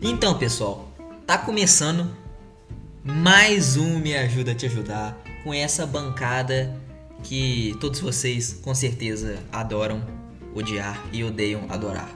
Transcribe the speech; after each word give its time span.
Então, 0.00 0.38
pessoal, 0.38 0.88
tá 1.26 1.36
começando 1.36 2.08
mais 3.02 3.76
um 3.76 3.98
Me 3.98 4.16
Ajuda 4.16 4.52
a 4.52 4.54
Te 4.54 4.66
Ajudar 4.66 5.20
com 5.42 5.52
essa 5.52 5.84
bancada 5.84 6.72
que 7.24 7.76
todos 7.80 7.98
vocês 7.98 8.52
com 8.62 8.72
certeza 8.76 9.40
adoram 9.50 10.00
odiar 10.54 11.04
e 11.12 11.24
odeiam 11.24 11.66
adorar. 11.68 12.08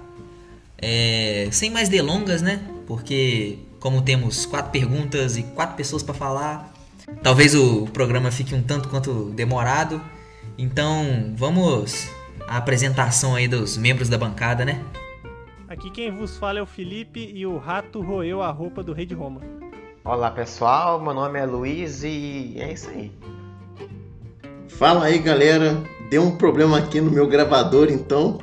É, 0.79 1.49
sem 1.51 1.71
mais 1.71 1.89
delongas, 1.89 2.41
né? 2.41 2.63
Porque 2.87 3.59
como 3.81 4.01
temos 4.01 4.47
quatro 4.47 4.71
perguntas 4.71 5.37
e 5.37 5.43
quatro 5.43 5.75
pessoas 5.75 6.05
para 6.05 6.15
falar, 6.15 6.73
talvez 7.21 7.53
o 7.53 7.87
programa 7.87 8.31
fique 8.31 8.55
um 8.55 8.63
tanto 8.63 8.89
quanto 8.89 9.31
demorado. 9.31 10.01
Então, 10.57 11.35
vamos 11.37 12.07
à 12.47 12.59
apresentação 12.59 13.35
aí 13.35 13.49
dos 13.49 13.77
membros 13.77 14.09
da 14.09 14.17
bancada, 14.17 14.65
né? 14.65 14.81
Aqui 15.73 15.89
quem 15.89 16.11
vos 16.11 16.37
fala 16.37 16.59
é 16.59 16.63
o 16.63 16.67
Felipe 16.67 17.33
e 17.35 17.47
o 17.47 17.57
rato 17.57 18.03
roeu 18.03 18.43
a 18.43 18.51
roupa 18.51 18.83
do 18.83 18.93
rei 18.93 19.07
de 19.07 19.15
Roma. 19.15 19.41
Olá 20.05 20.31
pessoal, 20.31 21.01
meu 21.01 21.15
nome 21.15 21.39
é 21.39 21.47
Luiz 21.47 22.03
e 22.05 22.57
é 22.59 22.75
isso 22.75 22.91
aí. 22.91 23.11
Fala 24.69 25.07
aí 25.07 25.19
galera, 25.19 25.83
deu 26.11 26.25
um 26.25 26.37
problema 26.37 26.77
aqui 26.77 27.01
no 27.01 27.11
meu 27.11 27.27
gravador 27.27 27.91
então. 27.91 28.39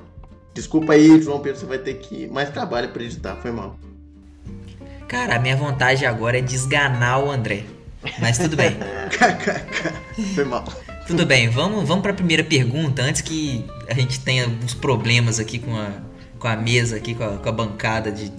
Desculpa 0.55 0.93
aí, 0.93 1.21
João 1.21 1.39
Pedro, 1.39 1.59
você 1.59 1.67
vai 1.67 1.77
ter 1.77 1.99
que 1.99 2.25
mais 2.29 2.49
trabalho 2.49 2.89
para 2.89 3.03
editar, 3.03 3.35
foi 3.35 3.51
mal. 3.51 3.75
Cara, 5.07 5.35
a 5.35 5.39
minha 5.39 5.55
vontade 5.55 6.07
agora 6.07 6.39
é 6.39 6.41
desganar 6.41 7.23
o 7.23 7.29
André. 7.29 7.63
Mas 8.19 8.39
tudo 8.39 8.55
bem. 8.55 8.75
foi 10.33 10.45
mal. 10.45 10.65
Tudo 11.05 11.27
bem, 11.27 11.47
vamos, 11.47 11.87
vamos 11.87 12.01
para 12.01 12.11
a 12.11 12.15
primeira 12.15 12.43
pergunta 12.43 13.03
antes 13.03 13.21
que 13.21 13.63
a 13.87 13.93
gente 13.93 14.19
tenha 14.19 14.45
alguns 14.45 14.73
problemas 14.73 15.39
aqui 15.39 15.59
com 15.59 15.75
a, 15.75 16.08
com 16.39 16.47
a 16.47 16.55
mesa 16.55 16.95
aqui, 16.95 17.13
com 17.13 17.23
a, 17.23 17.37
com 17.37 17.49
a 17.49 17.51
bancada 17.51 18.11
de 18.11 18.31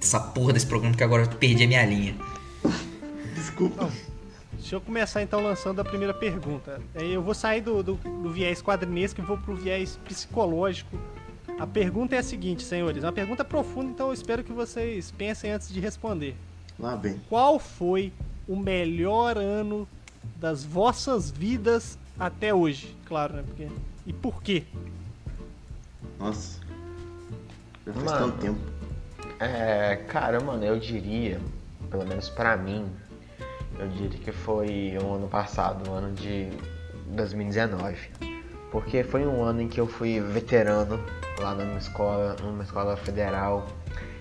essa 0.00 0.18
porra 0.18 0.54
desse 0.54 0.66
programa 0.66 0.96
que 0.96 1.04
agora 1.04 1.24
eu 1.24 1.28
perdi 1.28 1.64
a 1.64 1.68
minha 1.68 1.84
linha. 1.84 2.14
Desculpa. 3.34 3.90
Deixa 4.54 4.76
eu 4.76 4.80
começar 4.80 5.22
então 5.22 5.42
lançando 5.42 5.80
a 5.80 5.84
primeira 5.84 6.14
pergunta. 6.14 6.80
Eu 6.94 7.22
vou 7.22 7.34
sair 7.34 7.60
do, 7.60 7.82
do, 7.82 7.94
do 7.94 8.30
viés 8.30 8.62
quadrinesco 8.62 9.20
e 9.20 9.24
vou 9.24 9.36
pro 9.36 9.54
viés 9.54 9.98
psicológico. 10.04 10.98
A 11.58 11.66
pergunta 11.66 12.16
é 12.16 12.18
a 12.18 12.22
seguinte, 12.22 12.62
senhores. 12.62 13.02
É 13.02 13.06
uma 13.06 13.12
pergunta 13.12 13.44
profunda, 13.44 13.90
então 13.90 14.08
eu 14.08 14.14
espero 14.14 14.42
que 14.42 14.52
vocês 14.52 15.10
pensem 15.10 15.52
antes 15.52 15.68
de 15.68 15.80
responder. 15.80 16.34
Lá 16.78 16.96
bem. 16.96 17.20
Qual 17.28 17.58
foi 17.58 18.12
o 18.48 18.56
melhor 18.56 19.36
ano 19.36 19.86
das 20.36 20.64
vossas 20.64 21.30
vidas 21.30 21.98
até 22.18 22.54
hoje? 22.54 22.96
Claro, 23.04 23.34
né? 23.34 23.44
Porque... 23.46 23.68
E 24.06 24.12
por 24.12 24.42
quê? 24.42 24.64
Nossa. 26.18 26.60
Já 27.94 28.00
faz 28.00 28.12
Mano. 28.12 28.32
tanto 28.32 28.40
tempo. 28.40 28.60
É, 29.38 29.96
cara, 30.08 30.40
mano, 30.40 30.64
eu 30.64 30.78
diria, 30.78 31.40
pelo 31.90 32.06
menos 32.06 32.28
pra 32.28 32.56
mim, 32.56 32.90
eu 33.78 33.88
diria 33.88 34.18
que 34.18 34.32
foi 34.32 34.98
o 35.02 35.14
ano 35.14 35.28
passado, 35.28 35.88
o 35.88 35.92
ano 35.92 36.12
de 36.12 36.50
2019. 37.06 37.96
Porque 38.70 39.02
foi 39.02 39.26
um 39.26 39.42
ano 39.42 39.62
em 39.62 39.68
que 39.68 39.80
eu 39.80 39.86
fui 39.86 40.20
veterano 40.20 41.00
lá 41.40 41.54
na 41.54 41.64
minha 41.64 41.78
escola, 41.78 42.36
numa 42.42 42.62
escola 42.62 42.96
federal. 42.96 43.66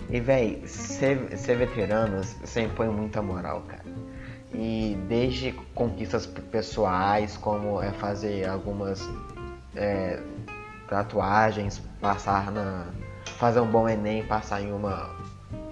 E, 0.09 0.19
véi, 0.19 0.63
ser, 0.65 1.37
ser 1.37 1.57
veterano 1.57 2.23
você 2.23 2.61
impõe 2.61 2.87
muita 2.87 3.21
moral, 3.21 3.61
cara. 3.67 3.83
E 4.53 4.97
desde 5.07 5.51
conquistas 5.75 6.25
pessoais, 6.25 7.37
como 7.37 7.81
é 7.81 7.91
fazer 7.91 8.47
algumas 8.47 9.07
é, 9.75 10.19
tatuagens, 10.87 11.79
passar 12.01 12.51
na. 12.51 12.87
Fazer 13.39 13.61
um 13.61 13.71
bom 13.71 13.87
Enem, 13.87 14.23
passar 14.25 14.61
em 14.61 14.71
uma. 14.71 15.09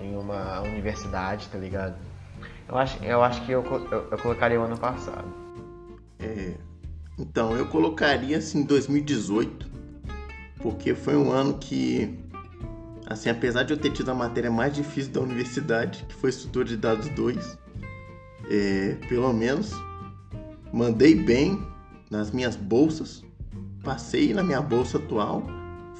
em 0.01 0.15
uma 0.15 0.61
universidade, 0.61 1.49
tá 1.49 1.57
ligado? 1.57 1.95
Eu 2.67 2.77
acho, 2.77 3.03
eu 3.03 3.21
acho 3.21 3.45
que 3.45 3.51
eu, 3.51 3.63
eu, 3.91 4.07
eu 4.09 4.17
colocaria 4.17 4.59
o 4.59 4.63
ano 4.63 4.77
passado. 4.77 5.27
É, 6.17 6.53
então, 7.19 7.55
eu 7.55 7.67
colocaria 7.67 8.37
assim 8.37 8.63
2018, 8.63 9.69
porque 10.61 10.95
foi 10.95 11.17
um 11.17 11.31
ano 11.31 11.57
que, 11.57 12.17
assim, 13.05 13.29
apesar 13.29 13.63
de 13.63 13.73
eu 13.73 13.77
ter 13.77 13.91
tido 13.91 14.09
a 14.11 14.15
matéria 14.15 14.49
mais 14.49 14.73
difícil 14.73 15.11
da 15.11 15.19
universidade, 15.19 16.05
que 16.07 16.15
foi 16.15 16.29
estrutura 16.29 16.65
de 16.65 16.77
dados 16.77 17.09
2, 17.09 17.57
é, 18.49 18.97
pelo 19.09 19.31
menos 19.33 19.71
mandei 20.71 21.15
bem 21.15 21.61
nas 22.09 22.31
minhas 22.31 22.55
bolsas, 22.55 23.23
passei 23.83 24.33
na 24.33 24.43
minha 24.43 24.61
bolsa 24.61 24.97
atual, 24.97 25.43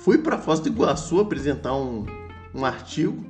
fui 0.04 0.18
para 0.18 0.38
Foz 0.38 0.60
do 0.60 0.70
Iguaçu 0.70 1.20
apresentar 1.20 1.76
um, 1.76 2.06
um 2.54 2.66
artigo 2.66 3.26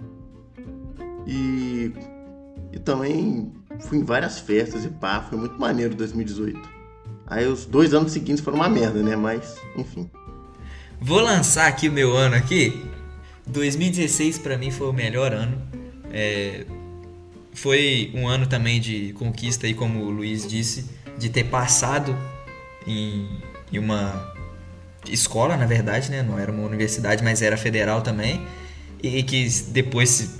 e, 1.26 1.92
e 2.72 2.80
também 2.80 3.52
fui 3.82 3.98
em 3.98 4.04
várias 4.04 4.40
festas 4.40 4.86
e 4.86 4.90
pá, 4.90 5.22
foi 5.22 5.38
muito 5.38 5.60
maneiro 5.60 5.96
2018. 5.96 6.78
Aí 7.28 7.46
os 7.46 7.66
dois 7.66 7.94
anos 7.94 8.14
seguintes 8.14 8.42
foram 8.44 8.58
uma 8.58 8.70
merda, 8.70 9.04
né? 9.04 9.16
Mas, 9.16 9.58
enfim. 9.76 10.10
Vou 11.00 11.20
lançar 11.20 11.68
aqui 11.68 11.90
o 11.90 11.92
meu 11.92 12.16
ano 12.16 12.36
aqui. 12.36 12.82
2016 13.46 14.40
pra 14.40 14.58
mim 14.58 14.72
foi 14.72 14.88
o 14.88 14.94
melhor 14.94 15.34
ano. 15.34 15.62
É, 16.12 16.66
foi 17.54 18.12
um 18.16 18.28
ano 18.28 18.48
também 18.48 18.80
de 18.80 19.14
conquista 19.14 19.68
aí, 19.68 19.74
como 19.74 20.06
o 20.06 20.10
Luiz 20.10 20.48
disse, 20.48 20.90
de 21.18 21.30
ter 21.30 21.46
passado 21.46 22.16
em, 22.86 23.28
em 23.74 23.80
uma 23.80 24.34
escola, 25.10 25.56
na 25.58 25.66
verdade, 25.66 26.10
né? 26.12 26.22
Não 26.24 26.38
era 26.40 26.52
uma 26.52 26.64
universidade, 26.66 27.24
mas 27.24 27.42
era 27.42 27.58
federal 27.58 28.02
também. 28.02 28.42
E 29.02 29.22
que 29.24 29.48
depois 29.70 30.32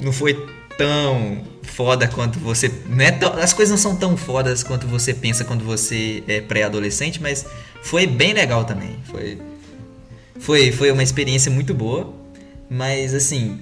não 0.00 0.12
foi 0.12 0.34
tão 0.76 1.42
foda 1.62 2.08
quanto 2.08 2.38
você. 2.38 2.70
Não 2.88 3.04
é 3.04 3.10
tão- 3.10 3.32
as 3.34 3.52
coisas 3.52 3.70
não 3.70 3.78
são 3.78 3.96
tão 3.96 4.16
fodas 4.16 4.62
quanto 4.62 4.86
você 4.86 5.12
pensa 5.12 5.44
quando 5.44 5.64
você 5.64 6.22
é 6.26 6.40
pré-adolescente, 6.40 7.20
mas 7.20 7.44
foi 7.82 8.06
bem 8.06 8.32
legal 8.32 8.64
também. 8.64 8.96
Foi, 9.04 9.38
foi, 10.38 10.72
foi 10.72 10.90
uma 10.90 11.02
experiência 11.02 11.50
muito 11.50 11.74
boa, 11.74 12.12
mas 12.70 13.14
assim. 13.14 13.60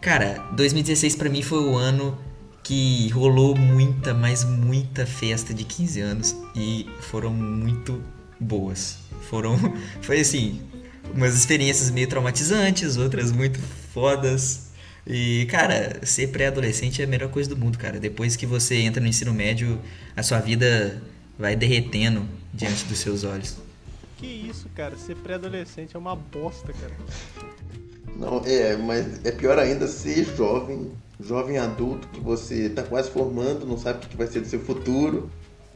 Cara, 0.00 0.42
2016 0.52 1.14
pra 1.14 1.28
mim 1.28 1.42
foi 1.42 1.58
o 1.62 1.76
ano 1.76 2.16
que 2.62 3.08
rolou 3.10 3.54
muita, 3.56 4.14
mas 4.14 4.44
muita 4.44 5.04
festa 5.04 5.52
de 5.52 5.64
15 5.64 6.00
anos 6.00 6.34
e 6.56 6.86
foram 7.00 7.30
muito 7.30 8.02
boas. 8.40 8.98
Foram, 9.28 9.56
foi 10.02 10.20
assim, 10.20 10.60
umas 11.14 11.36
experiências 11.36 11.90
meio 11.90 12.08
traumatizantes, 12.08 12.96
outras 12.96 13.30
muito 13.30 13.60
fodas. 13.92 14.70
E, 15.06 15.46
cara, 15.50 16.04
ser 16.04 16.28
pré-adolescente 16.28 17.00
é 17.00 17.04
a 17.04 17.08
melhor 17.08 17.30
coisa 17.30 17.48
do 17.48 17.56
mundo, 17.56 17.78
cara. 17.78 17.98
Depois 17.98 18.36
que 18.36 18.46
você 18.46 18.76
entra 18.76 19.00
no 19.00 19.08
ensino 19.08 19.32
médio, 19.32 19.80
a 20.16 20.22
sua 20.22 20.38
vida 20.40 21.02
vai 21.38 21.56
derretendo 21.56 22.26
diante 22.52 22.84
dos 22.84 22.98
seus 22.98 23.24
olhos. 23.24 23.56
Que 24.18 24.26
isso, 24.26 24.68
cara? 24.76 24.96
Ser 24.96 25.16
pré-adolescente 25.16 25.96
é 25.96 25.98
uma 25.98 26.14
bosta, 26.14 26.72
cara. 26.72 26.92
Não, 28.16 28.42
é, 28.44 28.76
mas 28.76 29.24
é 29.24 29.32
pior 29.32 29.58
ainda 29.58 29.88
ser 29.88 30.26
jovem, 30.36 30.90
jovem 31.18 31.56
adulto, 31.56 32.06
que 32.08 32.20
você 32.20 32.68
tá 32.68 32.82
quase 32.82 33.10
formando, 33.10 33.64
não 33.66 33.78
sabe 33.78 34.04
o 34.04 34.08
que 34.08 34.16
vai 34.16 34.26
ser 34.26 34.40
do 34.40 34.46
seu 34.46 34.60
futuro. 34.60 35.30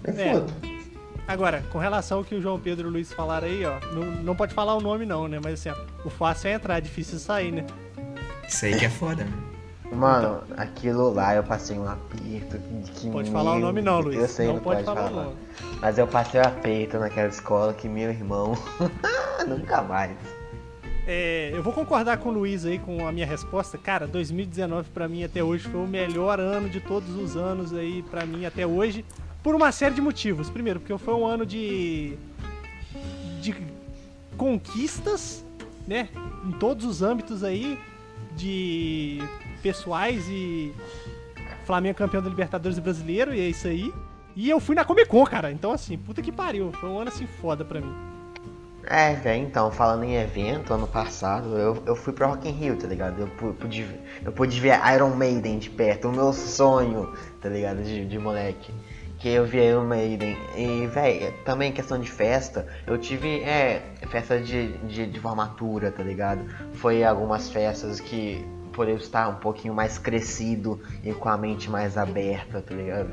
É, 0.04 0.10
É. 0.10 0.32
foda. 0.34 0.52
Agora, 1.26 1.62
com 1.72 1.78
relação 1.78 2.18
ao 2.18 2.24
que 2.24 2.34
o 2.34 2.40
João 2.42 2.60
Pedro 2.60 2.86
e 2.86 2.90
o 2.90 2.92
Luiz 2.92 3.12
falaram 3.12 3.46
aí, 3.46 3.64
ó, 3.64 3.78
não, 3.94 4.02
não 4.22 4.36
pode 4.36 4.52
falar 4.52 4.74
o 4.74 4.80
nome 4.80 5.06
não, 5.06 5.26
né? 5.26 5.40
Mas 5.42 5.54
assim, 5.54 5.70
ó, 5.70 6.06
o 6.06 6.10
fácil 6.10 6.48
é 6.48 6.52
entrar, 6.54 6.78
é 6.78 6.80
difícil 6.80 7.18
sair, 7.18 7.50
né? 7.50 7.64
Isso 8.46 8.66
aí 8.66 8.76
que 8.76 8.84
é 8.84 8.90
foda, 8.90 9.24
mano. 9.24 9.54
Mano, 9.92 10.42
aquilo 10.56 11.12
lá 11.12 11.34
eu 11.36 11.44
passei 11.44 11.78
um 11.78 11.88
aperto 11.88 12.58
que 12.94 13.10
Pode 13.10 13.30
meu- 13.30 13.38
falar 13.38 13.54
o 13.54 13.58
nome 13.60 13.80
não, 13.80 14.00
Luiz. 14.00 14.18
Eu 14.18 14.28
sei, 14.28 14.46
não, 14.48 14.54
não, 14.54 14.60
pode, 14.60 14.82
falar, 14.82 15.06
o 15.10 15.14
nome. 15.14 15.36
Mas 15.80 15.98
eu 15.98 16.06
passei 16.06 16.40
um 16.40 16.44
aperto 16.44 16.98
naquela 16.98 17.28
escola 17.28 17.72
que 17.72 17.88
meu 17.88 18.10
irmão 18.10 18.54
nunca 19.46 19.82
mais. 19.82 20.16
É, 21.06 21.50
eu 21.54 21.62
vou 21.62 21.72
concordar 21.72 22.16
com 22.18 22.30
o 22.30 22.32
Luiz 22.32 22.64
aí 22.64 22.78
com 22.78 23.06
a 23.06 23.12
minha 23.12 23.26
resposta. 23.26 23.78
Cara, 23.78 24.06
2019 24.06 24.88
pra 24.90 25.06
mim 25.06 25.22
até 25.22 25.44
hoje 25.44 25.68
foi 25.68 25.80
o 25.80 25.86
melhor 25.86 26.40
ano 26.40 26.68
de 26.68 26.80
todos 26.80 27.14
os 27.14 27.36
anos 27.36 27.72
aí 27.72 28.02
pra 28.10 28.24
mim 28.26 28.46
até 28.46 28.66
hoje, 28.66 29.04
por 29.44 29.54
uma 29.54 29.70
série 29.70 29.94
de 29.94 30.00
motivos. 30.00 30.50
Primeiro, 30.50 30.80
porque 30.80 30.98
foi 30.98 31.14
um 31.14 31.24
ano 31.24 31.46
de 31.46 32.18
de 33.40 33.54
conquistas, 34.38 35.44
né, 35.86 36.08
em 36.44 36.52
todos 36.52 36.84
os 36.86 37.02
âmbitos 37.02 37.44
aí 37.44 37.78
de 38.34 39.22
pessoais 39.62 40.26
e 40.28 40.72
Flamengo 41.66 41.96
campeão 41.96 42.22
da 42.22 42.28
Libertadores 42.28 42.78
brasileiro 42.78 43.34
e 43.34 43.40
é 43.40 43.48
isso 43.48 43.68
aí. 43.68 43.92
E 44.34 44.50
eu 44.50 44.58
fui 44.58 44.74
na 44.74 44.84
Comic 44.84 45.08
Con, 45.08 45.24
cara. 45.24 45.52
Então 45.52 45.70
assim, 45.72 45.96
puta 45.96 46.20
que 46.22 46.32
pariu, 46.32 46.72
foi 46.80 46.88
um 46.88 46.98
ano 46.98 47.08
assim 47.08 47.26
foda 47.26 47.64
pra 47.64 47.80
mim. 47.80 47.94
É, 48.86 49.14
velho, 49.14 49.44
então, 49.44 49.70
falando 49.70 50.04
em 50.04 50.14
evento, 50.16 50.74
ano 50.74 50.86
passado, 50.86 51.56
eu, 51.56 51.82
eu 51.86 51.96
fui 51.96 52.12
pro 52.12 52.26
Rock 52.28 52.46
in 52.48 52.52
Rio, 52.52 52.76
tá 52.76 52.86
ligado? 52.86 53.18
Eu 53.18 53.28
pu- 53.28 53.54
pude, 53.54 53.86
eu 54.22 54.30
pude 54.30 54.60
ver 54.60 54.78
Iron 54.94 55.14
Maiden 55.16 55.58
de 55.58 55.70
perto, 55.70 56.08
o 56.08 56.12
meu 56.12 56.34
sonho, 56.34 57.10
tá 57.40 57.48
ligado? 57.48 57.82
De, 57.82 58.04
de 58.04 58.18
moleque. 58.18 58.72
Que 59.24 59.30
eu 59.30 59.46
vi 59.46 59.56
Iron 59.56 59.86
Maiden. 59.86 60.36
E, 60.54 60.86
velho, 60.86 61.32
também 61.46 61.72
questão 61.72 61.98
de 61.98 62.10
festa, 62.10 62.66
eu 62.86 62.98
tive, 62.98 63.40
é, 63.40 63.82
festa 64.10 64.38
de, 64.38 64.76
de, 64.86 65.06
de 65.06 65.18
formatura, 65.18 65.90
tá 65.90 66.02
ligado? 66.02 66.44
Foi 66.74 67.02
algumas 67.02 67.48
festas 67.48 68.00
que 68.00 68.46
por 68.74 68.86
eu 68.86 68.98
estar 68.98 69.26
um 69.30 69.36
pouquinho 69.36 69.72
mais 69.72 69.96
crescido 69.96 70.78
e 71.02 71.14
com 71.14 71.30
a 71.30 71.38
mente 71.38 71.70
mais 71.70 71.96
aberta, 71.96 72.60
tá 72.60 72.74
ligado? 72.74 73.08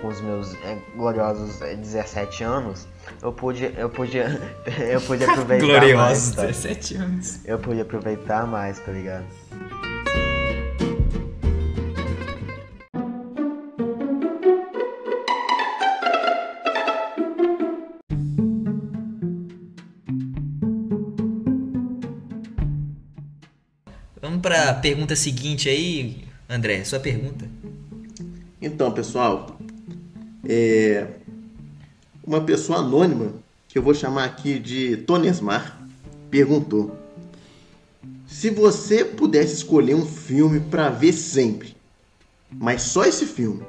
Com 0.00 0.06
os 0.06 0.20
meus 0.20 0.54
é, 0.62 0.78
gloriosos 0.94 1.60
é, 1.60 1.74
17 1.74 2.44
anos, 2.44 2.86
eu 3.20 3.32
pude, 3.32 3.74
eu 3.76 3.90
pude, 3.90 4.18
eu 4.88 5.00
pude 5.00 5.24
aproveitar 5.24 5.66
Gloriosos 5.66 5.96
mais. 5.96 6.30
tá? 6.36 6.46
17 6.46 6.94
anos. 6.94 7.44
Eu 7.44 7.58
pude 7.58 7.80
aproveitar 7.80 8.46
mais, 8.46 8.78
tá 8.78 8.92
ligado? 8.92 9.26
Pergunta 24.86 25.16
seguinte 25.16 25.68
aí, 25.68 26.24
André, 26.48 26.84
sua 26.84 27.00
pergunta. 27.00 27.44
Então, 28.62 28.92
pessoal, 28.92 29.58
é, 30.48 31.08
uma 32.24 32.40
pessoa 32.42 32.78
anônima, 32.78 33.32
que 33.66 33.76
eu 33.76 33.82
vou 33.82 33.92
chamar 33.92 34.26
aqui 34.26 34.60
de 34.60 34.98
Tonesmar, 34.98 35.76
perguntou: 36.30 36.96
Se 38.28 38.48
você 38.48 39.04
pudesse 39.04 39.54
escolher 39.54 39.96
um 39.96 40.06
filme 40.06 40.60
pra 40.60 40.88
ver 40.88 41.14
sempre, 41.14 41.76
mas 42.48 42.82
só 42.82 43.04
esse 43.04 43.26
filme, 43.26 43.64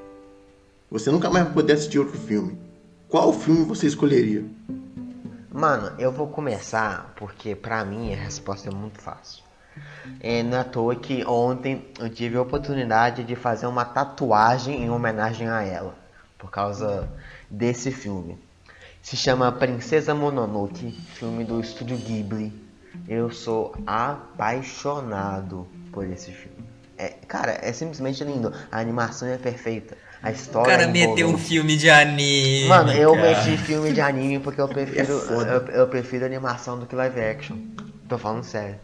você 0.87 1.09
nunca 1.09 1.31
mais 1.31 1.45
vai 1.45 1.53
poder 1.55 1.73
assistir 1.73 1.97
outro 1.97 2.19
filme, 2.19 2.55
qual 3.09 3.33
filme 3.33 3.65
você 3.65 3.87
escolheria? 3.87 4.45
Mano, 5.51 5.99
eu 5.99 6.11
vou 6.11 6.27
começar 6.27 7.11
porque 7.17 7.55
pra 7.55 7.83
mim 7.83 8.13
a 8.13 8.15
resposta 8.15 8.69
é 8.69 8.71
muito 8.71 9.01
fácil. 9.01 9.46
É, 10.19 10.41
não 10.43 10.57
é 10.57 10.61
à 10.61 10.63
toa 10.63 10.95
que 10.95 11.23
ontem 11.25 11.85
eu 11.99 12.09
tive 12.09 12.37
a 12.37 12.41
oportunidade 12.41 13.23
de 13.23 13.35
fazer 13.35 13.67
uma 13.67 13.85
tatuagem 13.85 14.83
em 14.83 14.89
homenagem 14.89 15.47
a 15.47 15.61
ela, 15.63 15.95
por 16.37 16.49
causa 16.49 17.07
desse 17.49 17.91
filme. 17.91 18.37
Se 19.01 19.15
chama 19.15 19.51
Princesa 19.51 20.13
Mononoke, 20.13 20.91
filme 21.15 21.43
do 21.43 21.59
estúdio 21.61 21.97
Ghibli. 21.97 22.51
Eu 23.07 23.31
sou 23.31 23.75
apaixonado 23.85 25.67
por 25.91 26.05
esse 26.05 26.31
filme. 26.31 26.57
É, 26.97 27.09
cara, 27.27 27.59
é 27.61 27.71
simplesmente 27.71 28.23
lindo. 28.23 28.51
A 28.71 28.79
animação 28.79 29.27
é 29.27 29.37
perfeita. 29.37 29.95
A 30.21 30.29
O 30.29 30.33
história 30.33 30.71
cara 30.71 30.83
é 30.83 30.91
meteu 30.91 31.27
um 31.29 31.37
filme 31.37 31.77
de 31.77 31.89
anime. 31.89 32.67
Mano, 32.67 32.91
eu 32.91 33.13
cara. 33.13 33.45
meti 33.45 33.57
filme 33.57 33.93
de 33.93 34.01
anime 34.01 34.39
porque 34.39 34.59
eu 34.59 34.67
prefiro, 34.67 35.13
É 35.13 35.55
eu, 35.55 35.67
eu 35.81 35.87
prefiro 35.87 36.25
animação 36.25 36.79
do 36.79 36.85
que 36.85 36.95
live 36.95 37.19
action. 37.21 37.57
Tô 38.09 38.17
falando 38.17 38.43
sério. 38.43 38.79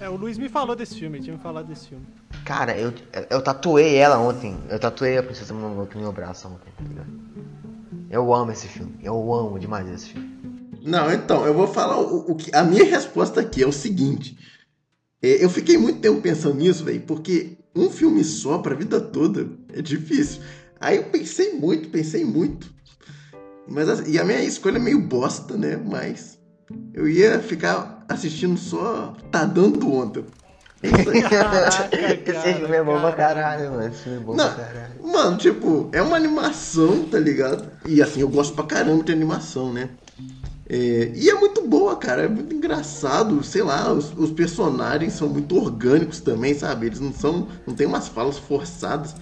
É, 0.00 0.08
o 0.08 0.16
Luiz 0.16 0.38
me 0.38 0.48
falou 0.48 0.74
desse 0.74 0.98
filme, 0.98 1.18
ele 1.18 1.24
tinha 1.24 1.36
me 1.36 1.42
falado 1.42 1.66
desse 1.66 1.88
filme. 1.88 2.06
Cara, 2.44 2.76
eu, 2.76 2.92
eu 3.30 3.42
tatuei 3.42 3.96
ela 3.96 4.18
ontem. 4.18 4.56
Eu 4.68 4.78
tatuei 4.78 5.18
a 5.18 5.22
Princesa 5.22 5.54
Mononoke 5.54 5.96
no 5.96 6.02
meu 6.02 6.12
braço 6.12 6.48
ontem, 6.48 6.72
tá 6.76 6.84
ligado? 6.84 7.10
Eu 8.10 8.34
amo 8.34 8.50
esse 8.50 8.66
filme. 8.66 8.94
Eu 9.02 9.32
amo 9.32 9.58
demais 9.58 9.88
esse 9.88 10.10
filme. 10.10 10.28
Não, 10.82 11.12
então, 11.12 11.44
eu 11.46 11.54
vou 11.54 11.66
falar 11.66 11.98
o, 11.98 12.30
o 12.30 12.34
que. 12.34 12.54
A 12.54 12.64
minha 12.64 12.84
resposta 12.84 13.40
aqui 13.40 13.62
é 13.62 13.66
o 13.66 13.72
seguinte. 13.72 14.38
É, 15.22 15.44
eu 15.44 15.50
fiquei 15.50 15.76
muito 15.76 16.00
tempo 16.00 16.20
pensando 16.20 16.56
nisso, 16.56 16.84
velho, 16.84 17.00
porque 17.02 17.58
um 17.74 17.90
filme 17.90 18.24
só 18.24 18.58
pra 18.58 18.74
vida 18.74 19.00
toda 19.00 19.48
é 19.72 19.82
difícil. 19.82 20.42
Aí 20.80 20.96
eu 20.96 21.04
pensei 21.04 21.54
muito, 21.54 21.88
pensei 21.90 22.24
muito. 22.24 22.72
Mas 23.66 23.88
assim, 23.88 24.12
e 24.12 24.18
a 24.18 24.24
minha 24.24 24.42
escolha 24.42 24.76
é 24.76 24.80
meio 24.80 25.00
bosta, 25.00 25.56
né? 25.56 25.76
Mas 25.76 26.38
eu 26.94 27.08
ia 27.08 27.40
ficar 27.40 27.97
assistindo 28.08 28.56
só 28.58 29.14
Tá 29.30 29.44
Dando 29.44 29.92
Onda. 29.92 30.24
É 30.82 30.88
isso 30.88 31.10
aí. 31.10 31.22
Caraca, 31.28 31.96
esse 31.96 32.54
filme 32.54 32.76
é 32.76 32.82
bom 32.82 33.00
pra 33.00 33.12
cara. 33.12 33.34
caralho, 33.42 33.70
mano. 33.72 33.88
Esse 33.88 34.02
filme 34.04 34.18
é 34.18 34.20
bom 34.20 34.34
Não, 34.36 34.54
pra 34.54 34.64
caralho. 34.64 34.92
mano, 35.12 35.36
tipo, 35.36 35.88
é 35.92 36.00
uma 36.00 36.16
animação, 36.16 37.04
tá 37.04 37.18
ligado? 37.18 37.68
E 37.86 38.00
assim, 38.00 38.20
eu 38.20 38.28
gosto 38.28 38.54
pra 38.54 38.64
caramba 38.64 39.02
de 39.04 39.12
animação, 39.12 39.72
né? 39.72 39.90
É, 40.70 41.12
e 41.14 41.28
é 41.30 41.34
muito 41.34 41.66
boa, 41.66 41.96
cara. 41.96 42.22
É 42.22 42.28
muito 42.28 42.54
engraçado. 42.54 43.42
Sei 43.42 43.62
lá, 43.62 43.92
os, 43.92 44.12
os 44.16 44.30
personagens 44.30 45.14
são 45.14 45.28
muito 45.28 45.56
orgânicos 45.56 46.20
também, 46.20 46.54
sabe? 46.54 46.86
Eles 46.86 47.00
não 47.00 47.12
são. 47.12 47.48
não 47.66 47.74
tem 47.74 47.86
umas 47.86 48.06
falas 48.08 48.38
forçadas. 48.38 49.14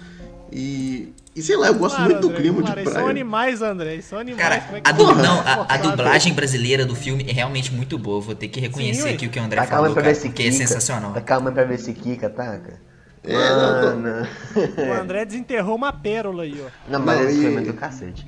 E. 0.51 1.13
E 1.35 1.41
sei 1.43 1.55
lá, 1.55 1.67
eu 1.67 1.75
gosto 1.75 1.95
Claro, 1.97 2.09
muito 2.11 2.21
do 2.21 2.29
André, 2.29 2.41
clima 2.41 2.61
claro, 2.63 2.77
de 2.77 2.83
praia. 2.83 2.99
São 2.99 3.07
animais, 3.07 3.61
André, 3.61 4.01
são 4.01 4.17
animais. 4.17 4.41
Cara, 4.41 4.59
como 4.61 4.77
é 4.77 4.81
que 4.81 4.89
a, 4.89 4.91
du- 4.91 5.15
não, 5.15 5.39
a, 5.41 5.65
a 5.69 5.77
dublagem 5.77 6.33
brasileira 6.33 6.83
do 6.83 6.95
filme 6.95 7.25
é 7.29 7.31
realmente 7.31 7.71
muito 7.71 7.95
boa. 7.99 8.19
Vou 8.19 8.33
ter 8.33 8.47
que 8.47 8.59
reconhecer 8.59 9.03
Sim, 9.09 9.13
aqui 9.13 9.27
o 9.27 9.29
que 9.29 9.39
o 9.39 9.43
André 9.43 9.61
Tá 9.61 9.67
falou, 9.67 9.93
cara, 9.93 10.15
porque 10.15 10.43
é 10.43 10.51
sensacional. 10.51 11.13
Tá 11.13 11.21
calma 11.21 11.51
pra 11.51 11.63
ver 11.63 11.77
se 11.77 11.93
Kika, 11.93 12.27
taca. 12.29 12.81
É, 13.23 13.33
não, 13.51 13.81
tô- 13.81 13.87
Mano. 13.99 14.27
O 14.89 14.93
André 14.99 15.25
desenterrou 15.25 15.75
uma 15.75 15.93
pérola 15.93 16.41
aí, 16.41 16.59
ó. 16.59 16.69
Não, 16.91 16.99
mas 17.05 17.19
Não, 17.19 17.29
esse 17.29 17.37
e- 17.37 17.41
filme 17.41 17.57
é 17.57 17.61
do 17.65 17.73
cacete. 17.73 18.25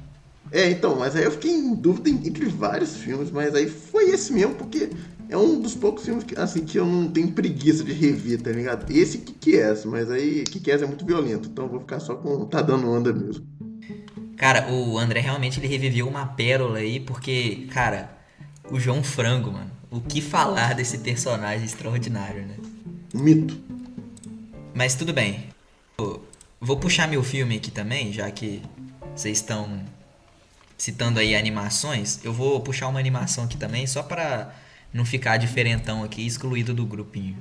É, 0.51 0.69
então, 0.69 0.95
mas 0.95 1.15
aí 1.15 1.23
eu 1.23 1.31
fiquei 1.31 1.51
em 1.51 1.73
dúvida 1.73 2.09
en- 2.09 2.27
entre 2.27 2.45
vários 2.45 2.95
filmes, 2.97 3.31
mas 3.31 3.55
aí 3.55 3.67
foi 3.69 4.09
esse 4.11 4.31
mesmo, 4.33 4.53
porque 4.53 4.89
é 5.29 5.37
um 5.37 5.61
dos 5.61 5.75
poucos 5.75 6.03
filmes 6.03 6.23
que, 6.23 6.37
assim, 6.37 6.65
que 6.65 6.77
eu 6.77 6.85
não 6.85 7.07
tenho 7.09 7.31
preguiça 7.31 7.83
de 7.83 7.93
rever, 7.93 8.41
tá 8.41 8.51
ligado? 8.51 8.91
Esse 8.91 9.19
que 9.19 9.57
é, 9.57 9.73
mas 9.85 10.09
aí 10.09 10.43
que 10.43 10.69
é 10.71 10.75
é 10.75 10.85
muito 10.85 11.05
violento, 11.05 11.49
então 11.49 11.65
eu 11.65 11.71
vou 11.71 11.79
ficar 11.79 11.99
só 11.99 12.15
com 12.15 12.45
Tá 12.45 12.61
Dando 12.61 12.89
Onda 12.89 13.13
mesmo. 13.13 13.45
Cara, 14.35 14.71
o 14.71 14.97
André 14.97 15.19
realmente 15.19 15.59
ele 15.59 15.67
reviveu 15.67 16.07
uma 16.07 16.25
pérola 16.25 16.79
aí, 16.79 16.99
porque, 16.99 17.67
cara, 17.71 18.17
o 18.71 18.79
João 18.79 19.03
Frango, 19.03 19.51
mano. 19.51 19.71
O 19.91 20.01
que 20.01 20.21
falar 20.21 20.75
desse 20.75 20.99
personagem 20.99 21.65
extraordinário, 21.65 22.45
né? 22.45 22.55
Mito. 23.13 23.59
Mas 24.73 24.95
tudo 24.95 25.11
bem. 25.11 25.49
Eu 25.97 26.23
Vou 26.61 26.75
puxar 26.75 27.07
meu 27.07 27.23
filme 27.23 27.55
aqui 27.55 27.71
também, 27.71 28.11
já 28.11 28.29
que 28.29 28.61
vocês 29.15 29.37
estão 29.37 29.81
citando 30.77 31.17
aí 31.17 31.33
animações. 31.33 32.19
Eu 32.21 32.33
vou 32.33 32.59
puxar 32.59 32.89
uma 32.89 32.99
animação 32.99 33.45
aqui 33.45 33.55
também, 33.55 33.87
só 33.87 34.03
pra 34.03 34.53
não 34.93 35.05
ficar 35.05 35.37
diferentão 35.37 36.03
aqui, 36.03 36.25
excluído 36.25 36.73
do 36.73 36.85
grupinho. 36.85 37.37